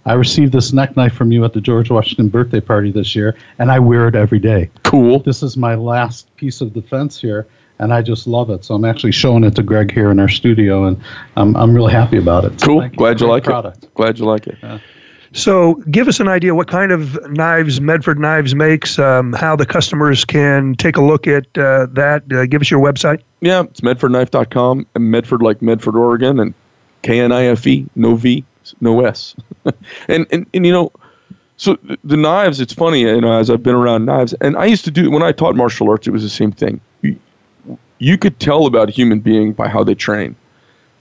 [0.07, 3.37] I received this neck knife from you at the George Washington birthday party this year,
[3.59, 4.71] and I wear it every day.
[4.85, 5.19] Cool.
[5.19, 7.49] This is my last piece of defense here,
[7.81, 8.65] and I just love it.
[8.65, 11.03] So I'm actually showing it to Greg here in our studio, and
[11.37, 12.61] I'm, I'm really happy about it.
[12.61, 12.89] So Cool.
[12.91, 13.83] Glad you like product.
[13.85, 13.95] it.
[13.95, 14.57] Glad you like it.
[15.33, 19.67] So, give us an idea what kind of knives Medford Knives makes, um, how the
[19.67, 22.25] customers can take a look at uh, that.
[22.33, 23.21] Uh, give us your website.
[23.41, 26.55] Yeah, it's medfordknife.com and Medford like Medford, Oregon, and
[27.03, 28.45] K N I F E, no V,
[28.81, 29.37] no S.
[30.09, 30.91] and, and and you know,
[31.57, 32.61] so the knives.
[32.61, 35.23] It's funny, you know, as I've been around knives, and I used to do when
[35.23, 36.81] I taught martial arts, it was the same thing.
[37.03, 37.19] You,
[37.99, 40.37] you could tell about a human being by how they train.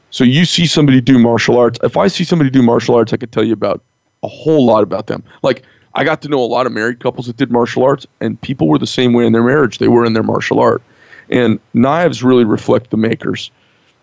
[0.10, 1.80] So you see somebody do martial arts.
[1.84, 3.82] If I see somebody do martial arts, I could tell you about
[4.24, 5.24] a whole lot about them.
[5.44, 5.64] Like
[5.96, 8.68] I got to know a lot of married couples that did martial arts, and people
[8.68, 10.82] were the same way in their marriage they were in their martial art.
[11.30, 13.52] And knives really reflect the makers.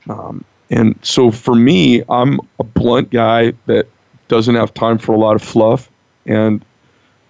[0.08, 3.88] Um, and so for me, I'm a blunt guy that
[4.28, 5.90] doesn't have time for a lot of fluff,
[6.26, 6.64] and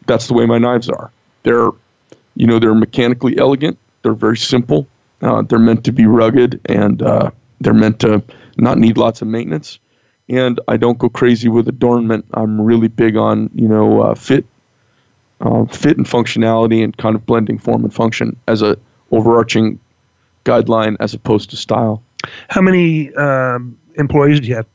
[0.06, 1.10] that's the way my knives are.
[1.42, 1.68] They're,
[2.34, 3.78] you know, they're mechanically elegant.
[4.02, 4.86] They're very simple.
[5.20, 8.22] Uh, they're meant to be rugged, and uh, they're meant to
[8.56, 9.78] not need lots of maintenance.
[10.28, 12.26] And I don't go crazy with adornment.
[12.32, 14.46] I'm really big on, you know, uh, fit,
[15.40, 18.78] uh, fit and functionality, and kind of blending form and function as a
[19.10, 19.78] overarching
[20.44, 22.02] guideline as opposed to style.
[22.48, 24.66] How many um, employees do you have?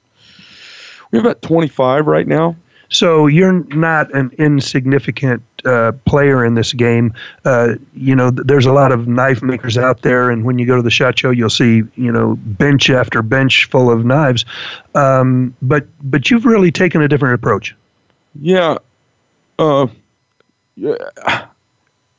[1.12, 2.56] We have about 25 right now.
[2.89, 7.13] So you're not an insignificant uh, player in this game.
[7.45, 10.75] Uh, you know, there's a lot of knife makers out there, and when you go
[10.75, 14.45] to the shot show, you'll see you know bench after bench full of knives.
[14.95, 17.75] Um, but but you've really taken a different approach.
[18.39, 18.78] Yeah.
[19.58, 19.88] Uh,
[20.75, 20.95] yeah.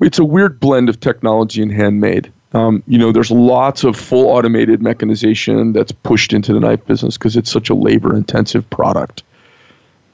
[0.00, 2.32] It's a weird blend of technology and handmade.
[2.52, 7.16] Um, you know, there's lots of full automated mechanization that's pushed into the knife business
[7.16, 9.22] because it's such a labor intensive product.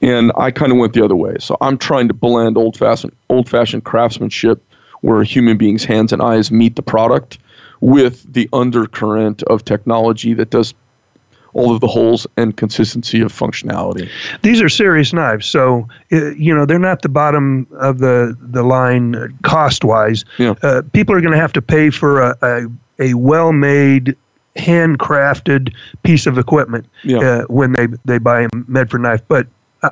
[0.01, 1.37] And I kind of went the other way.
[1.39, 4.63] So I'm trying to blend old fashioned old fashioned craftsmanship
[5.01, 7.37] where a human being's hands and eyes meet the product
[7.81, 10.73] with the undercurrent of technology that does
[11.53, 14.07] all of the holes and consistency of functionality.
[14.43, 18.61] These are serious knives, so uh, you know they're not the bottom of the the
[18.63, 20.25] line cost wise.
[20.37, 20.53] Yeah.
[20.61, 22.67] Uh, people are going to have to pay for a a,
[22.99, 24.15] a well made
[24.55, 27.19] handcrafted piece of equipment Yeah.
[27.19, 29.21] uh, when they they buy a Medford knife.
[29.27, 29.47] But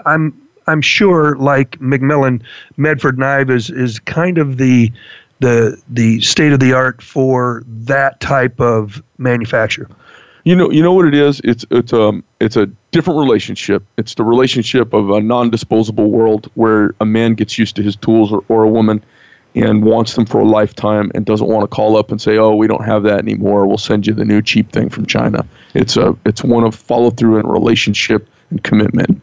[0.06, 0.34] I'm
[0.68, 2.42] I'm sure, like McMillan,
[2.78, 4.92] Medford knife is is kind of the
[5.40, 9.90] the the state of the art for that type of manufacture.
[10.44, 11.42] You know, you know what it is.
[11.44, 13.84] It's it's um it's a different relationship.
[13.98, 18.32] It's the relationship of a non-disposable world where a man gets used to his tools
[18.32, 19.04] or, or a woman,
[19.56, 22.56] and wants them for a lifetime and doesn't want to call up and say, "Oh,
[22.56, 23.66] we don't have that anymore.
[23.66, 27.10] We'll send you the new cheap thing from China." It's a it's one of follow
[27.10, 29.20] through and relationship and commitment.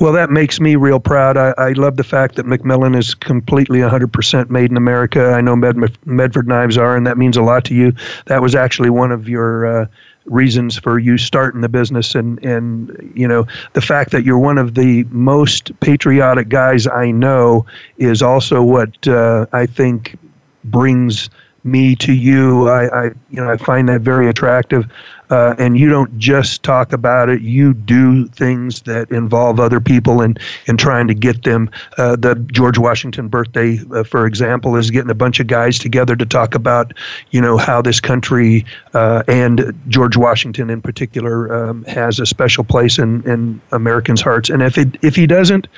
[0.00, 1.36] Well, that makes me real proud.
[1.36, 5.32] I, I love the fact that McMillan is completely 100% made in America.
[5.32, 7.92] I know Med, Medford knives are, and that means a lot to you.
[8.24, 9.86] That was actually one of your uh,
[10.24, 14.56] reasons for you starting the business, and and you know the fact that you're one
[14.56, 17.66] of the most patriotic guys I know
[17.98, 20.16] is also what uh, I think
[20.64, 21.28] brings
[21.64, 22.68] me to you.
[22.68, 24.86] I, I you know I find that very attractive.
[25.30, 30.20] Uh, and you don't just talk about it; you do things that involve other people
[30.20, 31.70] and in trying to get them.
[31.98, 36.16] Uh, the George Washington birthday, uh, for example, is getting a bunch of guys together
[36.16, 36.92] to talk about,
[37.30, 42.64] you know, how this country uh, and George Washington in particular um, has a special
[42.64, 44.50] place in in Americans' hearts.
[44.50, 45.68] And if it if he doesn't,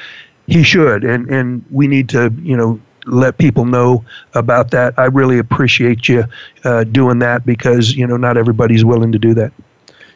[0.47, 1.05] he should.
[1.05, 4.99] And and we need to, you know let people know about that.
[4.99, 6.25] I really appreciate you
[6.65, 9.53] uh, doing that because you know not everybody's willing to do that.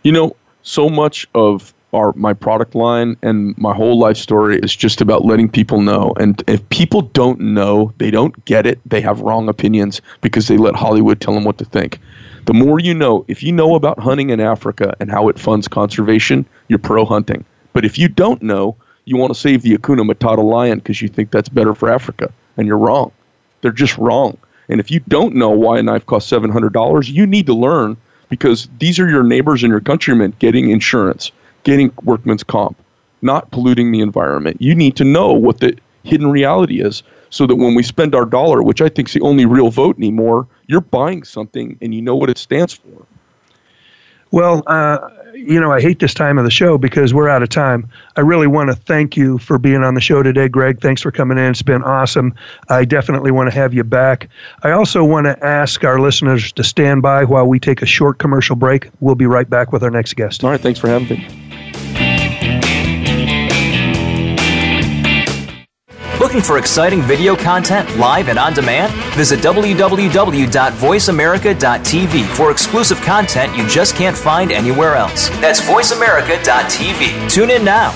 [0.03, 4.75] You know, so much of our my product line and my whole life story is
[4.75, 6.13] just about letting people know.
[6.19, 8.79] And if people don't know, they don't get it.
[8.87, 11.99] They have wrong opinions because they let Hollywood tell them what to think.
[12.45, 15.67] The more you know, if you know about hunting in Africa and how it funds
[15.67, 17.45] conservation, you're pro hunting.
[17.73, 21.09] But if you don't know, you want to save the Hakuna Matata lion because you
[21.09, 23.13] think that's better for Africa, and you're wrong.
[23.61, 24.39] They're just wrong.
[24.69, 27.55] And if you don't know why a knife costs seven hundred dollars, you need to
[27.55, 27.97] learn
[28.29, 31.31] because these are your neighbors and your countrymen getting insurance,
[31.63, 32.77] getting workman's comp,
[33.23, 34.61] not polluting the environment.
[34.61, 38.25] You need to know what the hidden reality is so that when we spend our
[38.25, 42.03] dollar, which I think is the only real vote anymore, you're buying something and you
[42.03, 43.07] know what it stands for.
[44.31, 47.49] Well, uh, you know, I hate this time of the show because we're out of
[47.49, 47.89] time.
[48.17, 50.81] I really want to thank you for being on the show today, Greg.
[50.81, 51.51] Thanks for coming in.
[51.51, 52.35] It's been awesome.
[52.69, 54.29] I definitely want to have you back.
[54.63, 58.19] I also want to ask our listeners to stand by while we take a short
[58.19, 58.89] commercial break.
[59.01, 60.43] We'll be right back with our next guest.
[60.43, 61.46] All right, thanks for having me.
[66.27, 68.93] Looking for exciting video content live and on demand?
[69.15, 75.29] Visit www.voiceamerica.tv for exclusive content you just can't find anywhere else.
[75.39, 77.31] That's voiceamerica.tv.
[77.31, 77.93] Tune in now.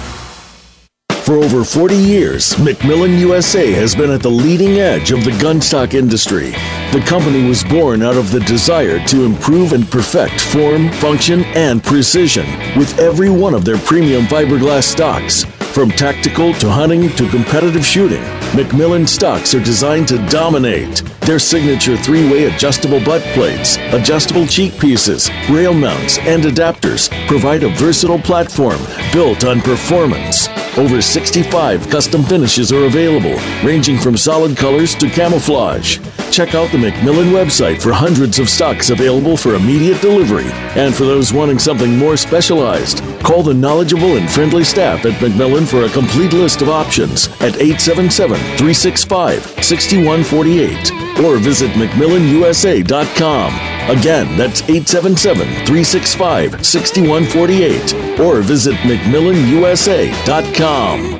[1.25, 5.95] For over 40 years, McMillan USA has been at the leading edge of the gunstock
[5.95, 6.53] industry.
[6.93, 11.83] The company was born out of the desire to improve and perfect form, function, and
[11.83, 12.47] precision
[12.79, 15.47] with every one of their premium fiberglass stocks.
[15.73, 18.23] From tactical to hunting to competitive shooting,
[18.59, 21.05] McMillan stocks are designed to dominate.
[21.21, 27.63] Their signature three way adjustable butt plates, adjustable cheek pieces, rail mounts, and adapters provide
[27.63, 28.81] a versatile platform
[29.13, 30.49] built on performance.
[30.77, 35.99] Over 65 custom finishes are available, ranging from solid colors to camouflage.
[36.33, 40.51] Check out the McMillan website for hundreds of stocks available for immediate delivery.
[40.77, 45.67] And for those wanting something more specialized, call the knowledgeable and friendly staff at McMillan
[45.67, 53.53] for a complete list of options at 877 365 6148 or visit McMillanUSA.com.
[53.91, 61.20] Again, that's 877 365 6148 or visit McMillanUSA.com.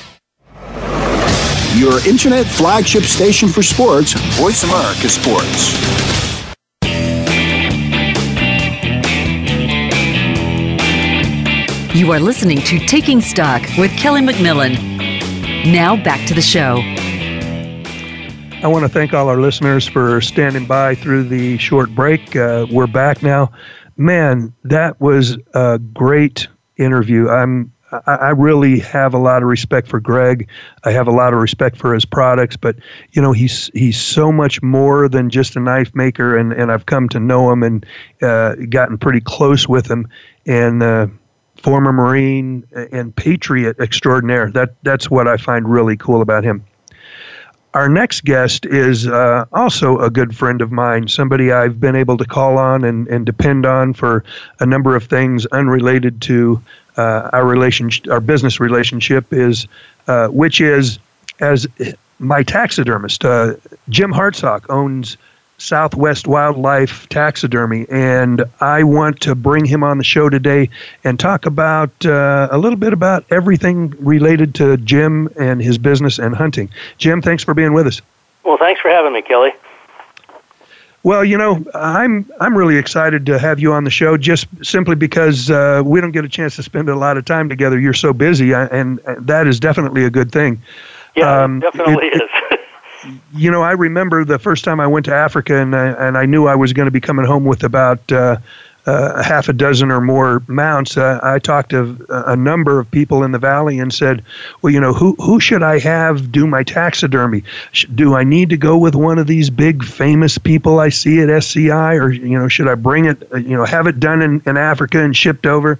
[1.75, 5.71] your internet flagship station for sports, Voice America Sports.
[11.95, 14.73] You are listening to Taking Stock with Kelly McMillan.
[15.71, 16.81] Now back to the show.
[18.63, 22.35] I want to thank all our listeners for standing by through the short break.
[22.35, 23.51] Uh, we're back now.
[23.97, 27.29] Man, that was a great interview.
[27.29, 27.71] I'm
[28.05, 30.47] I, really have a lot of respect for Greg.
[30.85, 32.77] I have a lot of respect for his products, but
[33.11, 36.85] you know he's he's so much more than just a knife maker, and, and I've
[36.85, 37.85] come to know him and
[38.21, 40.07] uh, gotten pretty close with him.
[40.45, 41.07] And uh,
[41.61, 44.51] former Marine and patriot extraordinaire.
[44.51, 46.65] That that's what I find really cool about him.
[47.73, 52.17] Our next guest is uh, also a good friend of mine, somebody I've been able
[52.17, 54.25] to call on and, and depend on for
[54.59, 56.61] a number of things unrelated to
[56.97, 59.67] uh, our relationship, our business relationship is,
[60.07, 60.99] uh, which is
[61.39, 61.67] as
[62.19, 63.55] my taxidermist, uh,
[63.89, 65.17] Jim Hartsock owns
[65.57, 70.69] Southwest Wildlife Taxidermy, and I want to bring him on the show today
[71.03, 76.17] and talk about uh, a little bit about everything related to Jim and his business
[76.19, 76.69] and hunting.
[76.97, 78.01] Jim, thanks for being with us.
[78.43, 79.51] Well, thanks for having me, Kelly.
[81.03, 84.95] Well, you know, I'm I'm really excited to have you on the show, just simply
[84.95, 87.79] because uh, we don't get a chance to spend a lot of time together.
[87.79, 90.61] You're so busy, and, and that is definitely a good thing.
[91.15, 92.21] Yeah, um, definitely it, is.
[92.51, 92.59] It,
[93.33, 96.25] you know, I remember the first time I went to Africa, and I, and I
[96.25, 98.37] knew I was going to be coming home with about uh,
[98.85, 103.23] uh, half a dozen or more mounts, uh, I talked to a number of people
[103.23, 104.23] in the valley and said,
[104.61, 107.43] "Well, you know, who who should I have do my taxidermy?
[107.93, 111.29] Do I need to go with one of these big famous people I see at
[111.29, 114.41] SCI, or you know, should I bring it, uh, you know, have it done in,
[114.45, 115.79] in Africa and shipped over?"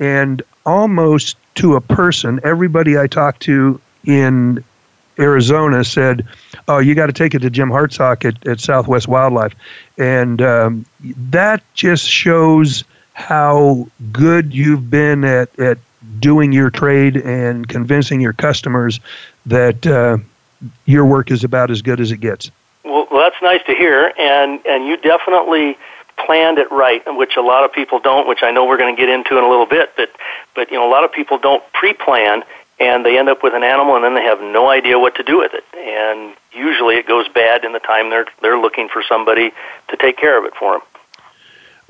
[0.00, 4.64] And almost to a person, everybody I talked to in
[5.20, 6.26] Arizona said,
[6.66, 9.54] "Oh, you got to take it to Jim Hartsock at, at Southwest Wildlife,"
[9.98, 10.86] and um,
[11.30, 15.78] that just shows how good you've been at at
[16.18, 19.00] doing your trade and convincing your customers
[19.46, 20.18] that uh,
[20.86, 22.50] your work is about as good as it gets.
[22.84, 25.76] Well, that's nice to hear, and and you definitely
[26.24, 29.00] planned it right, which a lot of people don't, which I know we're going to
[29.00, 29.92] get into in a little bit.
[29.96, 30.10] But
[30.54, 32.42] but you know, a lot of people don't pre-plan
[32.80, 35.22] and they end up with an animal and then they have no idea what to
[35.22, 39.02] do with it and usually it goes bad in the time they're they're looking for
[39.08, 39.52] somebody
[39.88, 40.82] to take care of it for them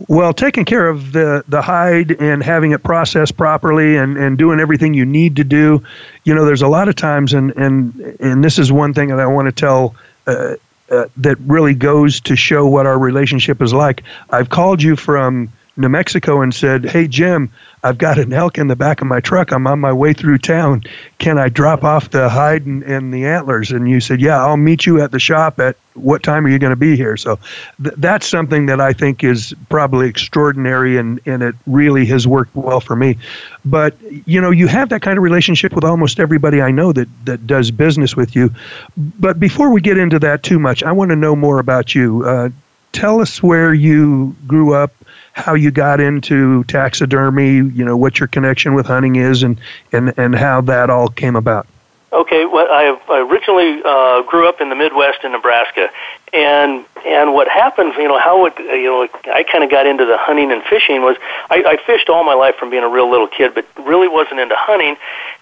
[0.09, 4.59] well, taking care of the, the hide and having it processed properly and, and doing
[4.59, 5.83] everything you need to do,
[6.25, 9.21] you know, there's a lot of times, and, and, and this is one thing that
[9.21, 9.95] I want to tell
[10.27, 10.57] uh,
[10.91, 14.03] uh, that really goes to show what our relationship is like.
[14.31, 17.51] I've called you from New Mexico and said, "Hey Jim,
[17.83, 19.53] I've got an elk in the back of my truck.
[19.53, 20.83] I'm on my way through town.
[21.19, 24.57] Can I drop off the hide and, and the antlers?" And you said, "Yeah, I'll
[24.57, 25.59] meet you at the shop.
[25.59, 27.39] At what time are you going to be here?" So
[27.83, 32.55] th- that's something that I think is probably extraordinary, and and it really has worked
[32.55, 33.17] well for me.
[33.65, 33.95] But
[34.27, 37.47] you know, you have that kind of relationship with almost everybody I know that that
[37.47, 38.51] does business with you.
[38.97, 42.25] But before we get into that too much, I want to know more about you.
[42.25, 42.51] Uh,
[42.93, 44.93] tell us where you grew up,
[45.33, 49.61] how you got into taxidermy, you know, what your connection with hunting is, and,
[49.93, 51.67] and, and how that all came about.
[52.13, 55.91] Okay, well, I, I originally uh, grew up in the Midwest in Nebraska,
[56.33, 60.05] and and what happened, you know, how it, you know, I kind of got into
[60.05, 61.17] the hunting and fishing was
[61.49, 64.41] I, I fished all my life from being a real little kid, but really wasn't
[64.41, 64.97] into hunting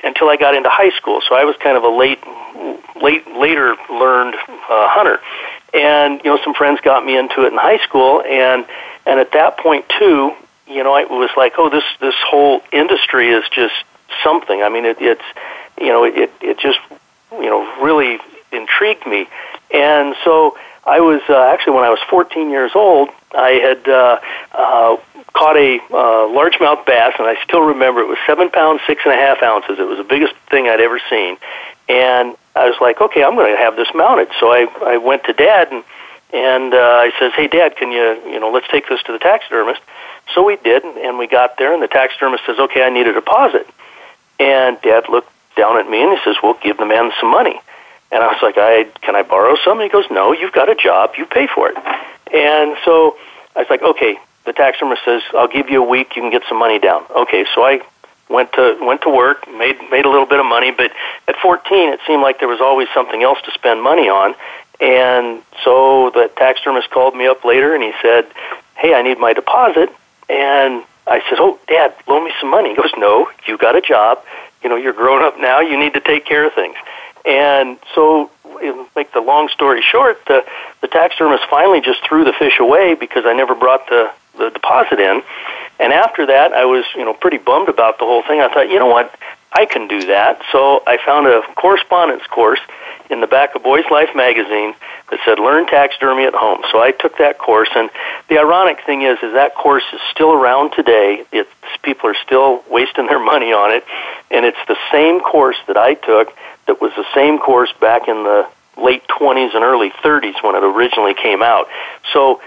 [0.05, 1.22] until I got into high school.
[1.26, 2.20] So I was kind of a late,
[3.01, 5.20] late, later learned uh, hunter,
[5.72, 8.66] and you know, some friends got me into it in high school, and
[9.09, 10.32] and at that point too,
[10.68, 13.74] you know, it was like, oh, this this whole industry is just
[14.22, 14.62] something.
[14.62, 15.24] I mean, it, it's
[15.80, 16.78] you know, it it just
[17.32, 18.18] you know really
[18.52, 19.26] intrigued me,
[19.72, 24.20] and so I was uh, actually when I was 14 years old, I had uh,
[24.52, 24.96] uh,
[25.32, 29.14] caught a uh, largemouth bass, and I still remember it was seven pounds six and
[29.14, 29.78] a half ounces.
[29.78, 31.38] It was the biggest thing I'd ever seen,
[31.88, 34.28] and I was like, okay, I'm going to have this mounted.
[34.38, 35.82] So I I went to Dad and
[36.33, 39.18] and uh, I says, hey Dad, can you you know let's take this to the
[39.18, 39.81] taxidermist.
[40.35, 43.14] So we did, and we got there, and the taxidermist says, okay, I need a
[43.14, 43.66] deposit.
[44.39, 47.61] And Dad looked down at me and he says, "Well, give the man some money."
[48.11, 50.70] And I was like, "I can I borrow some?" And he goes, "No, you've got
[50.70, 51.14] a job.
[51.18, 51.76] You pay for it."
[52.33, 53.16] And so
[53.57, 56.16] I was like, "Okay." The taxidermist says, "I'll give you a week.
[56.16, 57.81] You can get some money down." Okay, so I
[58.31, 60.93] went to went to work, made made a little bit of money, but
[61.26, 64.35] at 14, it seemed like there was always something else to spend money on.
[64.81, 68.26] And so the taxidermist called me up later and he said,
[68.76, 69.91] "Hey, I need my deposit."
[70.29, 73.81] And I said, "Oh, Dad, loan me some money." He goes, "No, you got a
[73.81, 74.22] job
[74.62, 76.76] you know, you're grown up now, you need to take care of things.
[77.24, 78.31] And so,
[78.97, 80.45] make the long story short, the,
[80.81, 84.99] the taxidermist finally just threw the fish away because I never brought the, the deposit
[84.99, 85.22] in.
[85.79, 88.41] And after that, I was, you know, pretty bummed about the whole thing.
[88.41, 89.14] I thought, you know what,
[89.53, 90.42] I can do that.
[90.53, 92.61] So I found a correspondence course
[93.11, 94.74] in the back of Boys Life magazine
[95.11, 96.62] that said learn taxidermy at home.
[96.70, 97.90] So I took that course and
[98.28, 101.24] the ironic thing is is that course is still around today.
[101.32, 101.51] It's
[101.82, 103.84] people are still wasting their money on it
[104.30, 106.34] and it's the same course that I took
[106.66, 110.62] that was the same course back in the late 20s and early 30s when it
[110.62, 111.66] originally came out.
[112.12, 112.40] So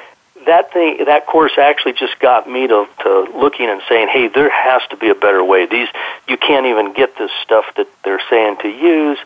[0.46, 4.50] that thing that course actually just got me to, to looking and saying, "Hey, there
[4.50, 5.66] has to be a better way.
[5.66, 5.88] These
[6.28, 9.20] you can't even get this stuff that they're saying to use."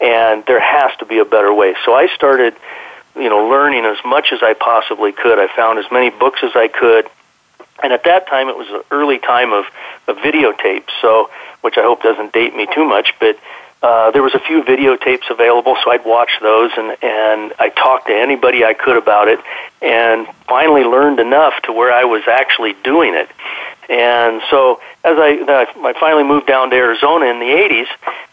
[0.00, 1.74] and there has to be a better way.
[1.84, 2.56] So I started,
[3.14, 5.38] you know, learning as much as I possibly could.
[5.38, 7.08] I found as many books as I could,
[7.82, 9.66] and at that time it was an early time of,
[10.08, 13.38] of videotapes, so which I hope doesn't date me too much, but.
[13.82, 18.08] Uh, there was a few videotapes available, so I'd watch those, and and I talked
[18.08, 19.40] to anybody I could about it,
[19.80, 23.30] and finally learned enough to where I was actually doing it.
[23.88, 27.88] And so as I, I finally moved down to Arizona in the 80s,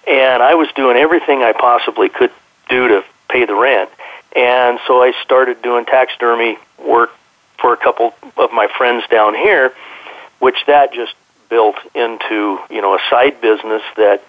[0.07, 2.31] and I was doing everything I possibly could
[2.69, 3.89] do to pay the rent.
[4.35, 7.11] And so I started doing taxidermy work
[7.57, 9.73] for a couple of my friends down here,
[10.39, 11.15] which that just
[11.49, 14.21] built into you know a side business that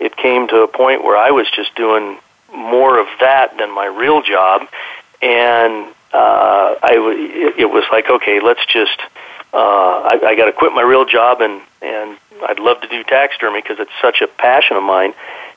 [0.00, 2.18] it came to a point where I was just doing
[2.54, 4.62] more of that than my real job,
[5.22, 9.00] and uh, I it, it was like okay, let's just
[9.52, 13.02] uh, I, I got to quit my real job and and I'd love to do
[13.04, 15.14] taxidermy because it's such a passion of mine.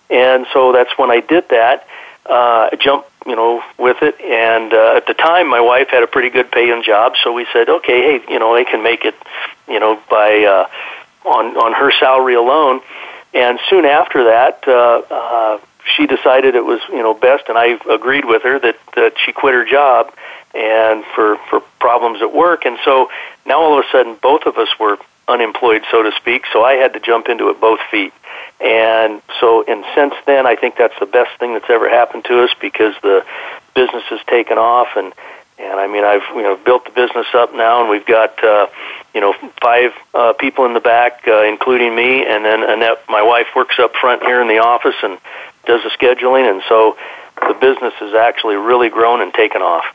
[0.10, 1.88] And so that's when I did that.
[2.26, 4.20] Uh, I jumped, you know, with it.
[4.22, 7.46] And uh, at the time, my wife had a pretty good paying job, so we
[7.52, 9.16] said, okay, hey, you know, they can make it,
[9.68, 10.70] you know, by uh,
[11.28, 12.82] on on her salary alone.
[13.34, 15.60] And soon after that, uh, uh,
[15.96, 19.32] she decided it was, you know, best, and I agreed with her that that she
[19.32, 20.14] quit her job
[20.54, 22.66] and for for problems at work.
[22.66, 23.10] And so
[23.46, 26.46] now all of a sudden, both of us were unemployed, so to speak.
[26.52, 28.14] So I had to jump into it both feet.
[28.60, 32.44] And so, and since then, I think that's the best thing that's ever happened to
[32.44, 33.26] us because the
[33.74, 35.14] business has taken off, and
[35.60, 38.68] and I mean, I've you know built the business up now, and we've got uh,
[39.14, 43.22] you know five uh, people in the back, uh, including me, and then Annette, my
[43.22, 45.18] wife, works up front here in the office and
[45.66, 46.98] does the scheduling, and so
[47.48, 49.86] the business has actually really grown and taken off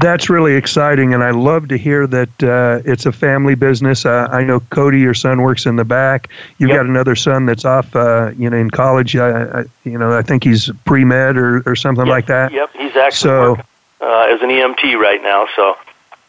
[0.00, 4.04] that's really exciting, and I love to hear that uh, it's a family business.
[4.04, 6.28] Uh, I know Cody, your son, works in the back.
[6.58, 6.78] You've yep.
[6.78, 9.14] got another son that's off, uh, you know, in college.
[9.14, 12.12] I, I, you know, I think he's pre med or, or something yep.
[12.12, 12.52] like that.
[12.52, 13.64] Yep, he's actually so, working,
[14.00, 15.46] uh, as an EMT right now.
[15.56, 15.76] So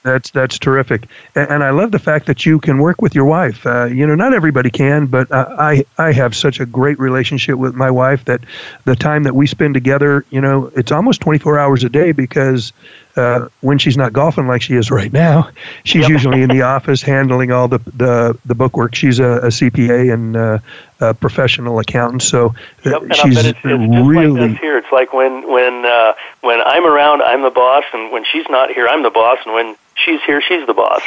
[0.04, 3.26] That's that's terrific, and, and, I love the fact that you can work with your
[3.26, 3.66] wife.
[3.66, 7.58] Uh, you know, not everybody can, but uh, I I have such a great relationship
[7.58, 8.42] with my wife that
[8.86, 12.72] the time that we spend together, you know, it's almost 24 hours a day because
[13.20, 15.50] uh, when she's not golfing like she is right now,
[15.84, 16.10] she's yep.
[16.10, 18.96] usually in the office handling all the the, the bookwork.
[18.96, 20.60] She's a, a CPA and uh,
[21.00, 22.56] a professional accountant, so
[22.86, 23.66] uh, yep, she's it's, it's
[24.08, 24.78] really like here.
[24.78, 28.72] It's like when when uh, when I'm around, I'm the boss, and when she's not
[28.72, 31.02] here, I'm the boss, and when she's here, she's the boss.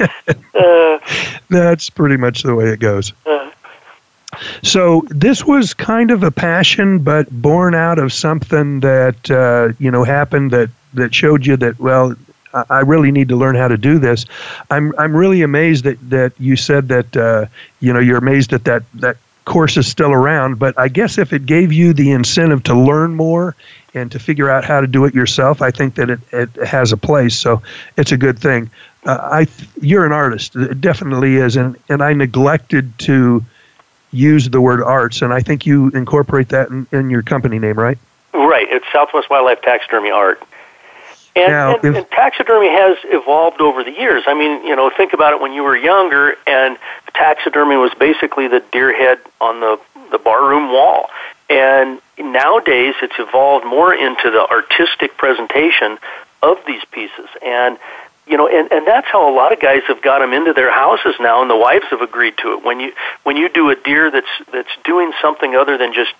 [0.54, 0.98] uh,
[1.48, 3.12] That's pretty much the way it goes.
[3.26, 3.50] Uh,
[4.62, 9.90] so this was kind of a passion, but born out of something that uh, you
[9.90, 12.16] know happened that that showed you that well,
[12.52, 14.26] I really need to learn how to do this.
[14.70, 17.46] I'm I'm really amazed that that you said that uh,
[17.80, 20.58] you know you're amazed that that that course is still around.
[20.58, 23.54] But I guess if it gave you the incentive to learn more
[23.94, 26.92] and to figure out how to do it yourself, I think that it, it has
[26.92, 27.38] a place.
[27.38, 27.62] So
[27.96, 28.70] it's a good thing.
[29.06, 29.46] Uh, I
[29.80, 33.44] you're an artist, it definitely is, and and I neglected to
[34.12, 37.78] use the word arts, and I think you incorporate that in, in your company name,
[37.78, 37.98] right?
[38.34, 38.66] Right.
[38.70, 40.42] It's Southwest Wildlife Taxidermy Art.
[41.36, 44.24] And, now, and, if, and, taxidermy has evolved over the years.
[44.26, 46.76] I mean, you know, think about it when you were younger, and
[47.14, 51.08] taxidermy was basically the deer head on the the barroom wall.
[51.48, 55.98] And nowadays, it's evolved more into the artistic presentation
[56.42, 57.28] of these pieces.
[57.44, 57.78] And
[58.26, 60.72] you know, and, and that's how a lot of guys have got them into their
[60.72, 62.64] houses now, and the wives have agreed to it.
[62.64, 62.92] When you
[63.24, 66.12] when you do a deer that's that's doing something other than just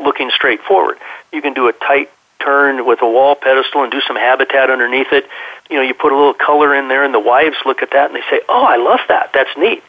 [0.00, 0.98] looking straight forward,
[1.32, 2.10] you can do a tight
[2.40, 5.28] turn with a wall pedestal and do some habitat underneath it.
[5.70, 8.06] You know, you put a little color in there, and the wives look at that
[8.10, 9.32] and they say, "Oh, I love that.
[9.32, 9.82] That's neat."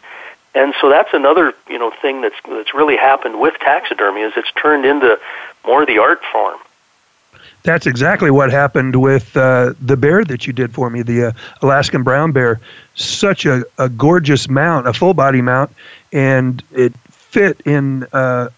[0.55, 4.51] And so that's another you know thing that's that's really happened with taxidermy is it's
[4.53, 5.19] turned into
[5.65, 6.57] more the art form.
[7.63, 11.31] That's exactly what happened with uh, the bear that you did for me, the uh,
[11.61, 12.61] Alaskan brown bear.
[12.95, 15.71] Such a, a gorgeous mount, a full body mount,
[16.13, 18.49] and it fit in uh,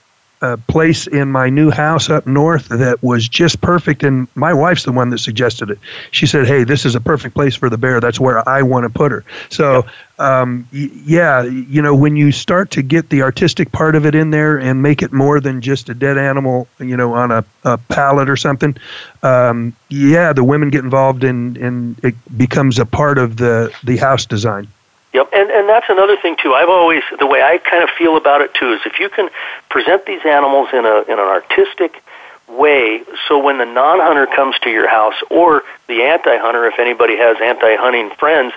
[0.41, 4.03] a place in my new house up north that was just perfect.
[4.03, 5.79] And my wife's the one that suggested it.
[6.11, 7.99] She said, "Hey, this is a perfect place for the bear.
[7.99, 9.85] That's where I want to put her." So,
[10.17, 14.31] um, yeah, you know, when you start to get the artistic part of it in
[14.31, 17.77] there and make it more than just a dead animal, you know, on a, a
[17.77, 18.77] pallet or something,
[19.23, 23.97] um, yeah, the women get involved and and it becomes a part of the the
[23.97, 24.69] house design.
[25.14, 26.53] Yep, and and that's another thing too.
[26.53, 29.30] I've always the way I kind of feel about it too is if you can
[29.70, 32.03] present these animals in a in an artistic
[32.47, 37.38] way, so when the non-hunter comes to your house or the anti-hunter, if anybody has
[37.41, 38.53] anti-hunting friends,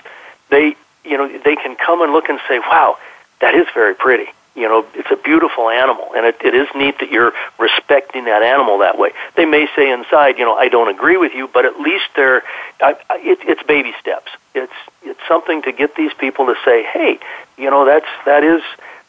[0.49, 2.97] they you know they can come and look and say, "Wow,
[3.41, 6.99] that is very pretty." You know, it's a beautiful animal, and it, it is neat
[6.99, 9.11] that you're respecting that animal that way.
[9.35, 12.43] They may say inside, you know, I don't agree with you, but at least they're,
[12.79, 14.31] I, I, it, it's baby steps.
[14.53, 17.19] It's it's something to get these people to say, hey,
[17.57, 18.61] you know, that's that is,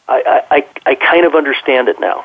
[0.09, 2.25] I I, I kind of understand it now.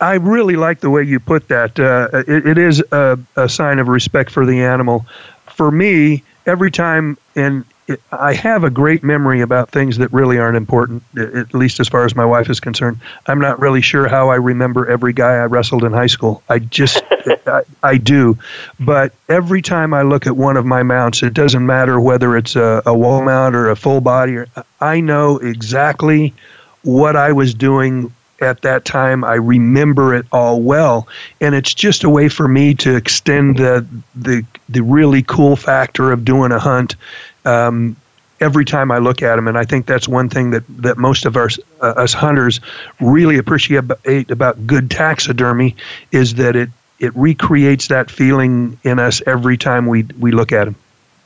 [0.00, 1.78] I really like the way you put that.
[1.78, 5.06] Uh, it, it is a, a sign of respect for the animal.
[5.46, 7.64] For me, every time, and
[8.10, 12.04] I have a great memory about things that really aren't important, at least as far
[12.04, 12.98] as my wife is concerned.
[13.26, 16.42] I'm not really sure how I remember every guy I wrestled in high school.
[16.48, 17.02] I just,
[17.46, 18.38] I, I, do.
[18.80, 22.56] But every time I look at one of my mounts, it doesn't matter whether it's
[22.56, 24.48] a, a wall mount or a full body, or,
[24.80, 26.34] I know exactly
[26.82, 29.24] what I was doing at that time.
[29.24, 31.08] I remember it all well,
[31.40, 36.12] and it's just a way for me to extend the the the really cool factor
[36.12, 36.96] of doing a hunt
[37.46, 37.96] um,
[38.40, 39.48] every time I look at them.
[39.48, 41.48] And I think that's one thing that, that most of our,
[41.80, 42.60] uh, us hunters
[43.00, 43.84] really appreciate
[44.30, 45.76] about good taxidermy
[46.12, 50.64] is that it, it recreates that feeling in us every time we, we look at
[50.64, 50.76] them.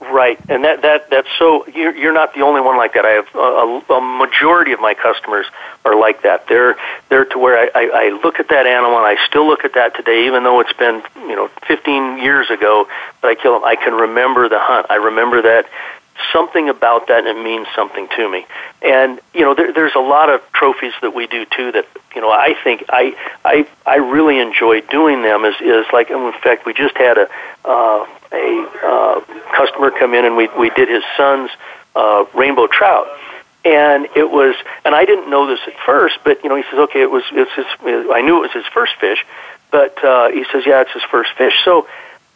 [0.01, 1.67] Right, and that that that's so.
[1.69, 3.05] You're you're not the only one like that.
[3.05, 5.47] I have a, a majority of my customers
[5.85, 6.49] are like that.
[6.49, 6.77] They're
[7.11, 9.75] they're to where I, I, I look at that animal and I still look at
[9.75, 12.89] that today, even though it's been you know 15 years ago
[13.21, 13.65] that I kill them.
[13.65, 14.87] I can remember the hunt.
[14.89, 15.69] I remember that
[16.33, 18.47] something about that and it means something to me.
[18.83, 22.21] And you know, there, there's a lot of trophies that we do too that you
[22.21, 25.45] know I think I I I really enjoy doing them.
[25.45, 27.29] Is is like in fact we just had a
[27.65, 29.21] uh, a uh,
[29.53, 31.51] customer come in and we we did his son's
[31.95, 33.09] uh, rainbow trout.
[33.63, 34.57] And it was,
[34.87, 37.25] and I didn't know this at first, but you know, he says, okay, it was,
[37.31, 37.67] it's his,
[38.11, 39.23] I knew it was his first fish,
[39.71, 41.53] but uh, he says, yeah, it's his first fish.
[41.63, 41.87] So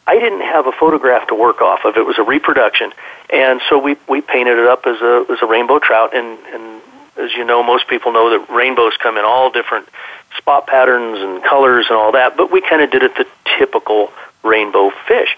[0.06, 1.96] I didn't have a photograph to work off of.
[1.96, 2.92] It was a reproduction,
[3.30, 6.14] and so we we painted it up as a as a rainbow trout.
[6.14, 6.82] And and
[7.16, 9.88] as you know, most people know that rainbows come in all different
[10.36, 12.36] spot patterns and colors and all that.
[12.36, 13.26] But we kind of did it the
[13.58, 15.36] typical rainbow fish,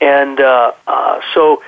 [0.00, 1.62] and uh, uh, so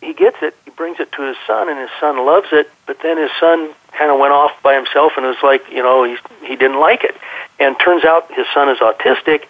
[0.00, 2.70] he gets it, he brings it to his son, and his son loves it.
[2.86, 6.04] But then his son kind of went off by himself and was like, you know,
[6.04, 6.16] he
[6.46, 7.16] he didn't like it.
[7.58, 9.48] And turns out his son is autistic,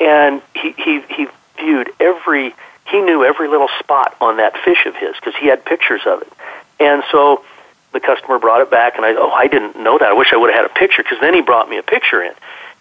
[0.00, 2.54] and he he he viewed every
[2.90, 6.22] he knew every little spot on that fish of his because he had pictures of
[6.22, 6.32] it.
[6.78, 7.44] And so
[7.92, 10.08] the customer brought it back, and I oh I didn't know that.
[10.08, 12.22] I wish I would have had a picture because then he brought me a picture
[12.22, 12.32] in.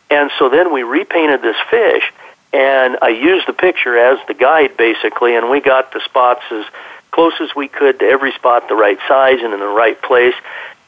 [0.09, 2.13] And so then we repainted this fish,
[2.53, 6.65] and I used the picture as the guide basically, and we got the spots as
[7.11, 10.35] close as we could to every spot the right size and in the right place.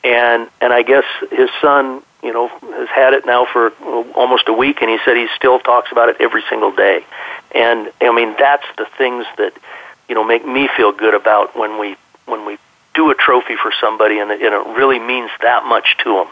[0.04, 4.48] And and I guess his son, you know, has had it now for uh, almost
[4.48, 7.04] a week, and he said he still talks about it every single day.
[7.54, 9.54] And I mean, that's the things that
[10.08, 11.96] you know make me feel good about when we
[12.26, 12.58] when we
[12.94, 16.28] do a trophy for somebody, and it, and it really means that much to them.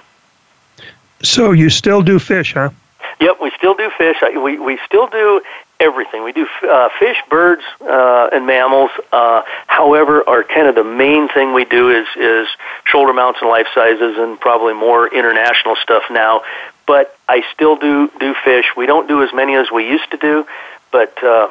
[1.21, 2.71] So you still do fish, huh?
[3.19, 4.17] Yep, we still do fish.
[4.21, 5.41] We we still do
[5.79, 6.23] everything.
[6.23, 8.91] We do uh, fish, birds, uh, and mammals.
[9.11, 12.47] Uh, however, our kind of the main thing we do is is
[12.83, 16.41] shoulder mounts and life sizes, and probably more international stuff now.
[16.87, 18.65] But I still do do fish.
[18.75, 20.45] We don't do as many as we used to do,
[20.95, 21.49] but uh,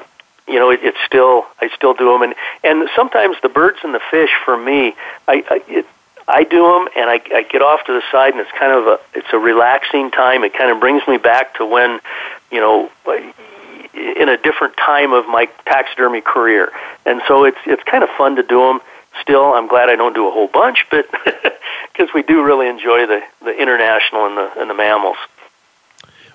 [0.49, 2.35] you know, it, it's still I still do them, and
[2.65, 4.95] and sometimes the birds and the fish for me,
[5.29, 5.87] I, I it,
[6.27, 8.87] I do them, and I, I get off to the side, and it's kind of
[8.87, 10.45] a it's a relaxing time.
[10.45, 12.01] It kind of brings me back to when,
[12.51, 12.91] you know,
[13.93, 16.73] in a different time of my taxidermy career,
[17.05, 18.81] and so it's it's kind of fun to do them.
[19.21, 21.05] Still, I'm glad I don't do a whole bunch, but
[21.93, 25.19] because we do really enjoy the the international and the and the mammals.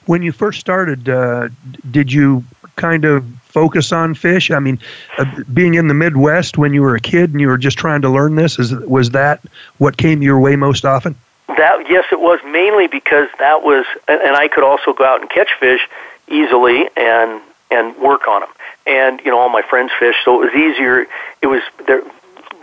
[0.10, 1.50] When you first started, uh,
[1.92, 2.44] did you
[2.78, 4.50] kind of focus on fish?
[4.50, 4.80] I mean,
[5.20, 8.02] uh, being in the Midwest when you were a kid and you were just trying
[8.02, 9.40] to learn this, is was that
[9.78, 11.14] what came your way most often?
[11.50, 15.30] That yes, it was mainly because that was, and I could also go out and
[15.30, 15.88] catch fish
[16.28, 17.40] easily and
[17.70, 18.50] and work on them.
[18.88, 21.06] And you know, all my friends fish, so it was easier.
[21.44, 22.02] It was there.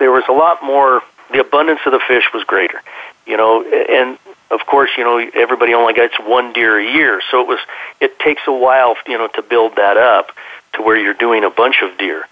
[0.01, 1.01] There was a lot more.
[1.31, 2.83] The abundance of the fish was greater.
[3.25, 4.19] You know, and
[4.51, 7.59] of course, you know, everybody only gets one deer a year, so it was.
[8.01, 10.33] It takes a while, you know, to build that up
[10.75, 12.27] to where you're doing a bunch of deer.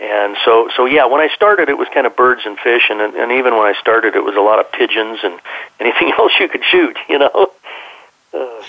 [0.00, 3.00] And so, so yeah, when I started, it was kind of birds and fish, and
[3.00, 5.38] and even when I started, it was a lot of pigeons and
[5.80, 6.96] anything else you could shoot.
[7.08, 7.52] You know.
[8.32, 8.62] Uh,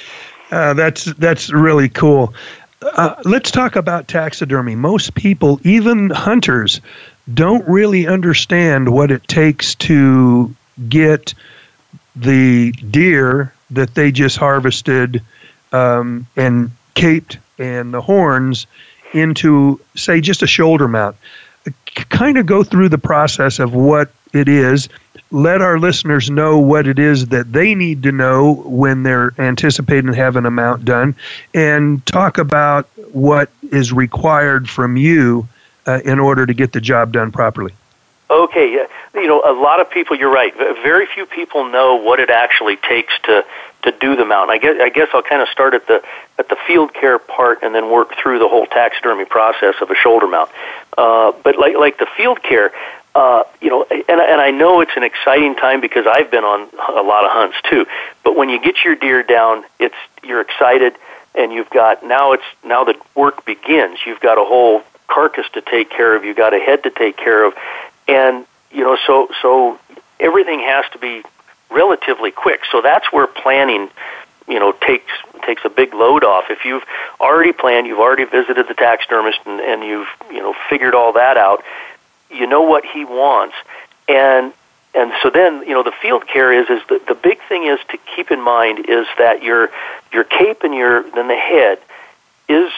[0.52, 2.34] uh, that's that's really cool.
[2.82, 4.76] Uh, let's talk about taxidermy.
[4.76, 6.82] Most people, even hunters,
[7.34, 10.54] don't really understand what it takes to
[10.90, 11.34] get
[12.16, 15.22] the deer that they just harvested
[15.72, 18.68] um, and caped and the horns
[19.14, 21.16] into, say, just a shoulder mount.
[22.10, 24.90] Kind of go through the process of what it is.
[25.32, 30.14] Let our listeners know what it is that they need to know when they're anticipating
[30.14, 31.16] having a mount done,
[31.54, 35.48] and talk about what is required from you
[35.88, 37.74] uh, in order to get the job done properly.
[38.32, 40.16] Okay, you know, a lot of people.
[40.16, 40.56] You're right.
[40.56, 43.44] Very few people know what it actually takes to
[43.84, 44.50] to do the mount.
[44.50, 46.02] I guess I guess I'll kind of start at the
[46.40, 49.96] at the field care part and then work through the whole taxidermy process of a
[49.96, 50.50] shoulder mount.
[50.98, 52.72] Uh, but like like the field care,
[53.16, 56.70] uh, you know, and and I know it's an exciting time because I've been on
[56.88, 57.86] a lot of hunts too.
[58.24, 60.96] But when you get your deer down, it's you're excited,
[61.36, 64.00] and you've got now it's now the work begins.
[64.06, 66.24] You've got a whole carcass to take care of.
[66.24, 67.54] You've got a head to take care of,
[68.12, 69.80] and you know, so so
[70.20, 71.24] everything has to be
[71.70, 72.62] relatively quick.
[72.72, 73.90] So that's where planning,
[74.48, 75.12] you know, takes
[75.46, 76.46] takes a big load off.
[76.50, 76.84] If you've
[77.20, 81.38] already planned, you've already visited the taxidermist, and, and you've you know figured all that
[81.38, 81.64] out,
[82.30, 83.56] you know what he wants,
[84.08, 84.54] and
[84.94, 87.80] and so then you know the field care is is the the big thing is
[87.90, 89.70] to keep in mind is that your
[90.12, 91.80] your cape and your then the head
[92.50, 92.72] is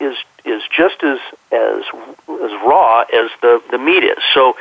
[0.00, 1.18] is is just as
[1.50, 1.84] as
[2.28, 4.18] as raw as the the meat is.
[4.32, 4.56] So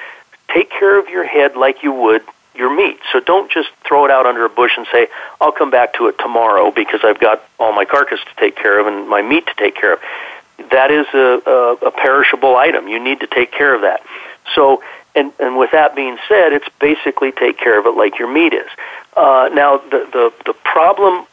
[0.54, 2.24] take care of your head like you would
[2.56, 3.00] your meat.
[3.12, 5.08] So don't just throw it out under a bush and say,
[5.42, 8.80] "I'll come back to it tomorrow because I've got all my carcass to take care
[8.80, 10.00] of and my meat to take care of."
[10.70, 12.88] That is a, a, a perishable item.
[12.88, 14.02] You need to take care of that.
[14.54, 14.84] So,
[15.16, 18.54] and and with that being said, it's basically take care of it like your meat
[18.54, 18.70] is.
[19.16, 21.26] Uh, now, the the the problem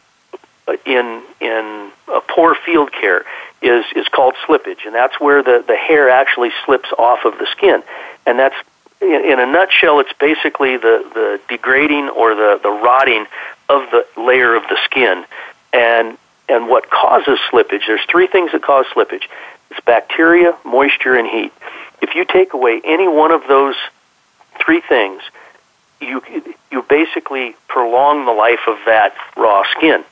[0.71, 3.25] Uh, in in a poor field care
[3.62, 7.47] is is called slippage, and that's where the the hair actually slips off of the
[7.47, 7.83] skin,
[8.27, 8.55] and that's
[9.01, 13.27] in, in a nutshell, it's basically the the degrading or the the rotting
[13.68, 15.25] of the layer of the skin,
[15.73, 16.18] and
[16.49, 17.87] and what causes slippage.
[17.87, 19.25] There's three things that cause slippage:
[19.71, 21.53] it's bacteria, moisture, and heat.
[22.03, 23.77] If you take away any one of those
[24.64, 25.23] three things,
[26.01, 26.23] you
[26.71, 30.05] you basically prolong the life of that raw skin.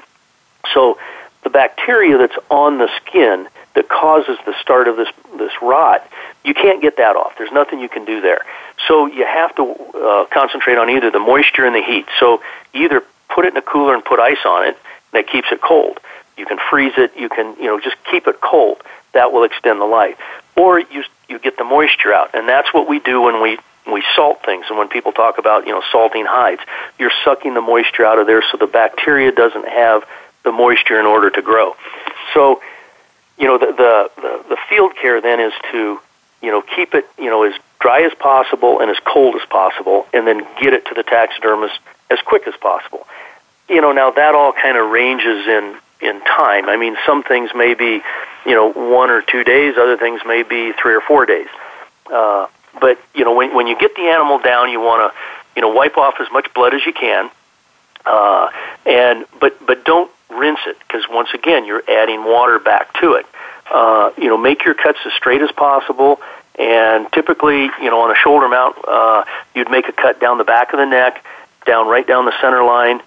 [0.74, 0.98] So
[1.44, 6.06] the bacteria that's on the skin that causes the start of this this rot,
[6.44, 7.34] you can't get that off.
[7.38, 8.40] There's nothing you can do there.
[8.86, 12.06] So you have to uh, concentrate on either the moisture and the heat.
[12.18, 12.42] So
[12.74, 14.76] either put it in a cooler and put ice on it,
[15.12, 16.00] that keeps it cold.
[16.36, 17.12] You can freeze it.
[17.16, 18.82] You can you know just keep it cold.
[19.12, 20.18] That will extend the life.
[20.56, 23.58] Or you you get the moisture out, and that's what we do when we
[23.90, 24.66] we salt things.
[24.68, 26.62] And when people talk about you know salting hides,
[26.98, 30.04] you're sucking the moisture out of there so the bacteria doesn't have
[30.44, 31.74] the moisture in order to grow.
[32.34, 32.60] So
[33.38, 36.00] you know the the the, field care then is to
[36.42, 40.06] you know keep it you know as dry as possible and as cold as possible,
[40.12, 41.78] and then get it to the taxidermist
[42.10, 43.06] as quick as possible.
[43.68, 46.68] You know now that all kind of ranges in in time.
[46.68, 48.00] I mean, some things may be,
[48.46, 49.74] you know, one or two days.
[49.76, 51.48] Other things may be three or four days.
[52.12, 52.46] Uh,
[52.80, 55.18] but you know, when when you get the animal down, you want to,
[55.56, 57.30] you know, wipe off as much blood as you can,
[58.06, 58.50] uh,
[58.86, 63.26] and but but don't rinse it because once again, you're adding water back to it.
[63.70, 66.20] Uh, you know, make your cuts as straight as possible.
[66.58, 69.24] And typically, you know, on a shoulder mount, uh,
[69.54, 71.24] you'd make a cut down the back of the neck,
[71.66, 73.00] down right down the center line,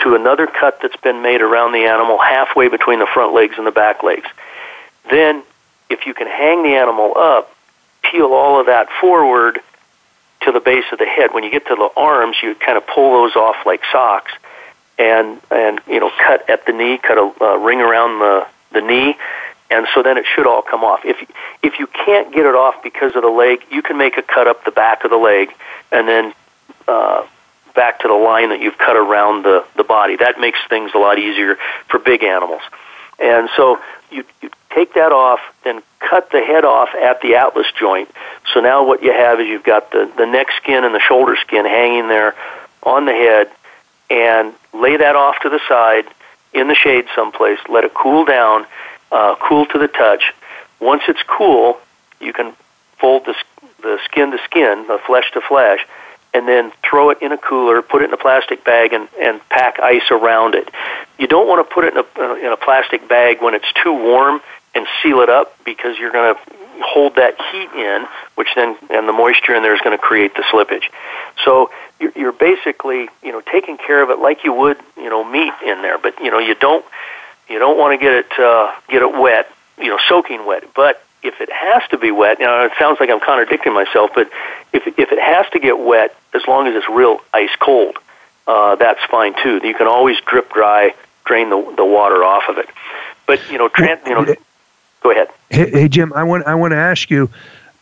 [0.00, 3.66] to another cut that's been made around the animal halfway between the front legs and
[3.66, 4.28] the back legs.
[5.10, 5.42] Then,
[5.90, 7.54] if you can hang the animal up,
[8.02, 9.60] peel all of that forward
[10.42, 11.32] to the base of the head.
[11.32, 14.32] When you get to the arms, you kind of pull those off like socks,
[14.98, 18.80] and and you know cut at the knee, cut a uh, ring around the the
[18.80, 19.16] knee,
[19.70, 21.04] and so then it should all come off.
[21.04, 21.16] If
[21.62, 24.46] if you can't get it off because of the leg, you can make a cut
[24.46, 25.54] up the back of the leg,
[25.90, 26.34] and then
[26.86, 27.26] uh,
[27.74, 30.16] back to the line that you've cut around the, the body.
[30.16, 31.56] That makes things a lot easier
[31.88, 32.62] for big animals.
[33.18, 33.80] And so
[34.10, 38.08] you, you take that off, then cut the head off at the atlas joint.
[38.52, 41.36] So now what you have is you've got the, the neck skin and the shoulder
[41.36, 42.34] skin hanging there
[42.82, 43.50] on the head,
[44.10, 46.06] and lay that off to the side
[46.52, 47.58] in the shade someplace.
[47.68, 48.66] Let it cool down,
[49.10, 50.32] uh, cool to the touch.
[50.80, 51.78] Once it's cool,
[52.20, 52.54] you can
[52.98, 53.34] fold the,
[53.82, 55.86] the skin to skin, the flesh to flesh,
[56.32, 59.46] and then throw it in a cooler, put it in a plastic bag, and, and
[59.48, 60.68] pack ice around it.
[61.18, 63.92] You don't want to put it in a, in a plastic bag when it's too
[63.92, 64.40] warm
[64.74, 69.08] and seal it up because you're going to hold that heat in, which then and
[69.08, 70.84] the moisture in there is going to create the slippage.
[71.44, 71.70] So
[72.00, 75.52] you're, you're basically you know taking care of it like you would you know meat
[75.64, 76.84] in there, but you know you don't
[77.48, 81.04] you don't want to get it uh, get it wet, you know soaking wet, but
[81.24, 84.30] if it has to be wet, you know, it sounds like I'm contradicting myself, but
[84.72, 87.96] if if it has to get wet, as long as it's real ice cold,
[88.46, 89.60] uh, that's fine too.
[89.64, 90.94] You can always drip dry,
[91.24, 92.68] drain the the water off of it.
[93.26, 94.34] But you know, tran- you know,
[95.04, 95.28] go ahead.
[95.50, 97.30] Hey, hey, Jim, I want I want to ask you.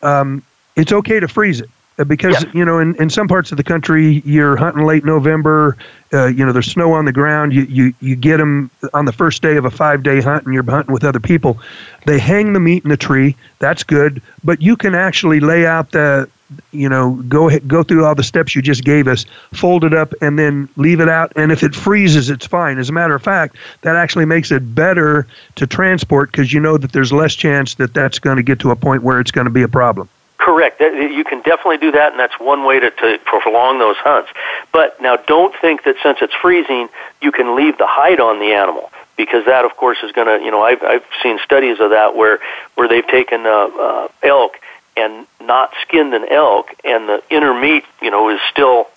[0.02, 0.42] Um,
[0.76, 1.70] it's okay to freeze it.
[2.02, 5.76] Uh, because you know in, in some parts of the country you're hunting late November
[6.12, 9.12] uh, you know there's snow on the ground you, you you get them on the
[9.12, 11.60] first day of a five day hunt and you're hunting with other people.
[12.04, 15.92] They hang the meat in the tree that's good but you can actually lay out
[15.92, 16.28] the
[16.72, 19.94] you know go ahead, go through all the steps you just gave us fold it
[19.94, 22.78] up and then leave it out and if it freezes it's fine.
[22.78, 26.76] As a matter of fact that actually makes it better to transport because you know
[26.78, 29.44] that there's less chance that that's going to get to a point where it's going
[29.44, 30.08] to be a problem
[30.42, 30.80] Correct.
[30.80, 34.28] You can definitely do that, and that's one way to, to prolong those hunts.
[34.72, 36.88] But now, don't think that since it's freezing,
[37.20, 40.44] you can leave the hide on the animal because that, of course, is going to.
[40.44, 42.40] You know, I've I've seen studies of that where
[42.74, 44.58] where they've taken uh, uh, elk
[44.96, 48.88] and not skinned an elk, and the inner meat, you know, is still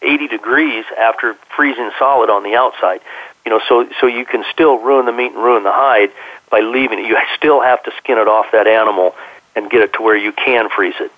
[0.00, 3.02] 80 degrees after freezing solid on the outside.
[3.44, 6.12] You know, so so you can still ruin the meat and ruin the hide
[6.50, 7.04] by leaving it.
[7.04, 9.14] You still have to skin it off that animal
[9.58, 11.12] and get it to where you can freeze it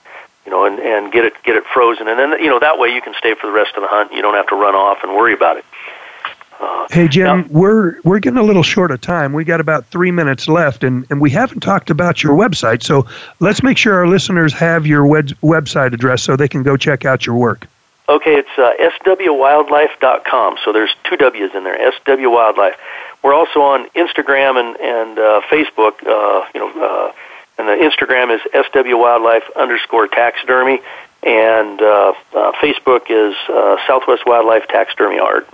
[0.45, 2.88] you know, and, and get it get it frozen, and then you know that way
[2.88, 4.12] you can stay for the rest of the hunt.
[4.12, 5.64] You don't have to run off and worry about it.
[6.59, 9.32] Uh, hey Jim, now, we're we're getting a little short of time.
[9.32, 12.82] We got about three minutes left, and, and we haven't talked about your website.
[12.82, 13.07] So
[13.38, 17.05] let's make sure our listeners have your web, website address so they can go check
[17.05, 17.66] out your work.
[18.09, 18.72] Okay, it's uh,
[19.05, 20.59] swwildlife.com.
[20.64, 21.93] So there's two W's in there.
[21.93, 22.74] SW
[23.22, 26.05] We're also on Instagram and and uh, Facebook.
[26.05, 27.12] Uh, you know uh,
[27.61, 30.80] and the Instagram is SW Wildlife underscore taxidermy,
[31.22, 35.46] and uh, uh, Facebook is uh, Southwest Wildlife Taxidermy Art.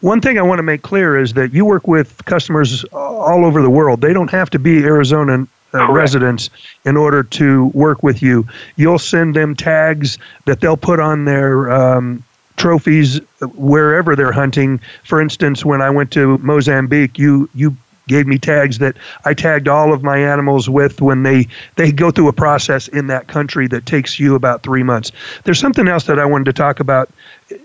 [0.00, 3.60] One thing I want to make clear is that you work with customers all over
[3.60, 4.00] the world.
[4.00, 6.48] They don't have to be Arizona uh, residents
[6.86, 8.46] in order to work with you.
[8.76, 10.16] You'll send them tags
[10.46, 12.24] that they'll put on their um,
[12.56, 13.20] trophies
[13.54, 14.80] wherever they're hunting.
[15.04, 17.76] For instance, when I went to Mozambique, you you
[18.10, 21.46] gave me tags that I tagged all of my animals with when they
[21.76, 25.12] they go through a process in that country that takes you about three months.
[25.44, 27.08] There's something else that I wanted to talk about.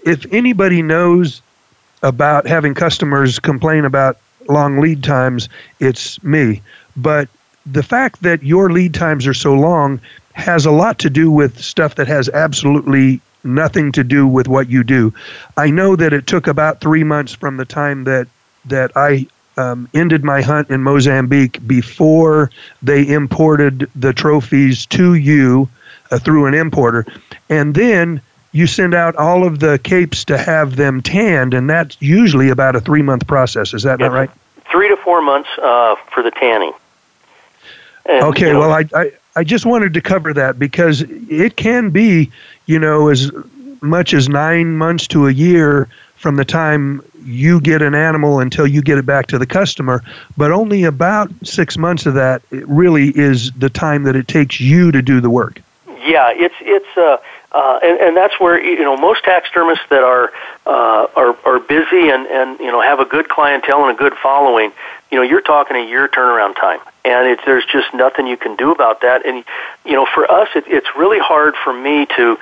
[0.06, 1.42] If anybody knows
[2.04, 4.18] about having customers complain about
[4.48, 6.62] long lead times, it's me.
[6.96, 7.28] But
[7.66, 10.00] the fact that your lead times are so long
[10.34, 14.70] has a lot to do with stuff that has absolutely nothing to do with what
[14.70, 15.12] you do.
[15.58, 18.28] I know that it took about three months from the time that
[18.66, 19.28] that I
[19.58, 22.52] um, ended my hunt in Mozambique before
[22.82, 25.70] they imported the trophies to you
[26.12, 27.06] uh, through an importer,
[27.50, 31.98] and then you send out all of the capes to have them tanned, and that's
[32.02, 33.74] usually about a three month process.
[33.74, 34.30] Is that not right?
[34.72, 36.74] Three to four months uh, for the tanning.
[38.06, 41.58] And, okay, you know, well, I, I I just wanted to cover that because it
[41.58, 42.32] can be,
[42.66, 43.32] you know, as
[43.82, 48.68] much as nine months to a year from the time you get an animal until
[48.68, 50.04] you get it back to the customer,
[50.38, 54.92] but only about six months of that really is the time that it takes you
[54.92, 55.62] to do the work.
[56.06, 57.18] Yeah, it's it's uh,
[57.52, 60.32] uh, and and that's where you know most taxidermists that are
[60.66, 64.14] uh, are are busy and and you know have a good clientele and a good
[64.22, 64.72] following.
[65.10, 68.56] You know, you're talking a year turnaround time, and it's there's just nothing you can
[68.56, 69.26] do about that.
[69.26, 69.46] And
[69.86, 72.38] you know, for us, it, it's really hard for me to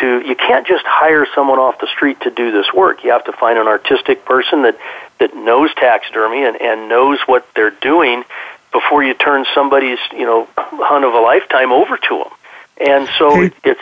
[0.00, 3.04] to you can't just hire someone off the street to do this work.
[3.04, 4.78] You have to find an artistic person that
[5.18, 8.24] that knows taxidermy and, and knows what they're doing
[8.72, 12.32] before you turn somebody's you know hunt of a lifetime over to them.
[12.78, 13.80] And so hey, it's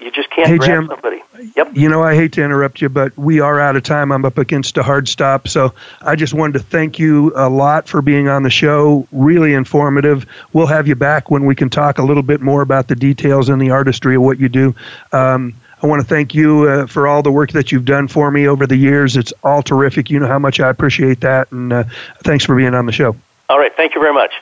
[0.00, 1.22] you just can't hey, grab Jim, somebody.
[1.56, 1.76] Yep.
[1.76, 4.12] You know, I hate to interrupt you, but we are out of time.
[4.12, 5.48] I'm up against a hard stop.
[5.48, 9.06] So I just wanted to thank you a lot for being on the show.
[9.12, 10.26] Really informative.
[10.52, 13.48] We'll have you back when we can talk a little bit more about the details
[13.48, 14.74] and the artistry of what you do.
[15.12, 18.30] Um, I want to thank you uh, for all the work that you've done for
[18.30, 19.16] me over the years.
[19.16, 20.10] It's all terrific.
[20.10, 21.50] You know how much I appreciate that.
[21.52, 21.84] And uh,
[22.22, 23.16] thanks for being on the show.
[23.48, 23.74] All right.
[23.74, 24.32] Thank you very much.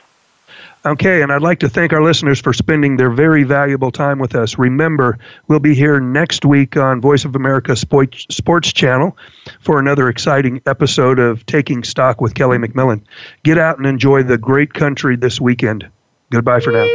[0.85, 4.33] Okay, and I'd like to thank our listeners for spending their very valuable time with
[4.33, 4.57] us.
[4.57, 5.17] Remember,
[5.49, 9.17] we'll be here next week on Voice of America Sports, Channel
[9.59, 13.01] for another exciting episode of Taking Stock with Kelly McMillan.
[13.43, 15.89] Get out and enjoy the great country this weekend.
[16.31, 16.87] Goodbye for now.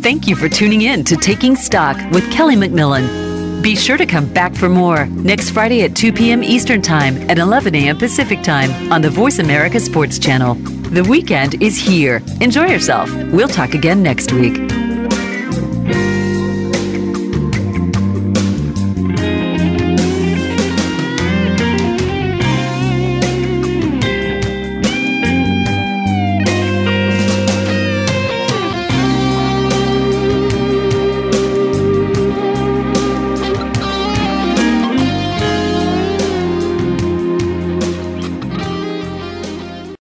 [0.00, 3.21] Thank you for tuning in to Taking Stock with Kelly McMillan.
[3.62, 6.42] Be sure to come back for more next Friday at 2 p.m.
[6.42, 7.96] Eastern Time and 11 a.m.
[7.96, 10.54] Pacific Time on the Voice America Sports Channel.
[10.54, 12.20] The weekend is here.
[12.40, 13.08] Enjoy yourself.
[13.32, 14.58] We'll talk again next week.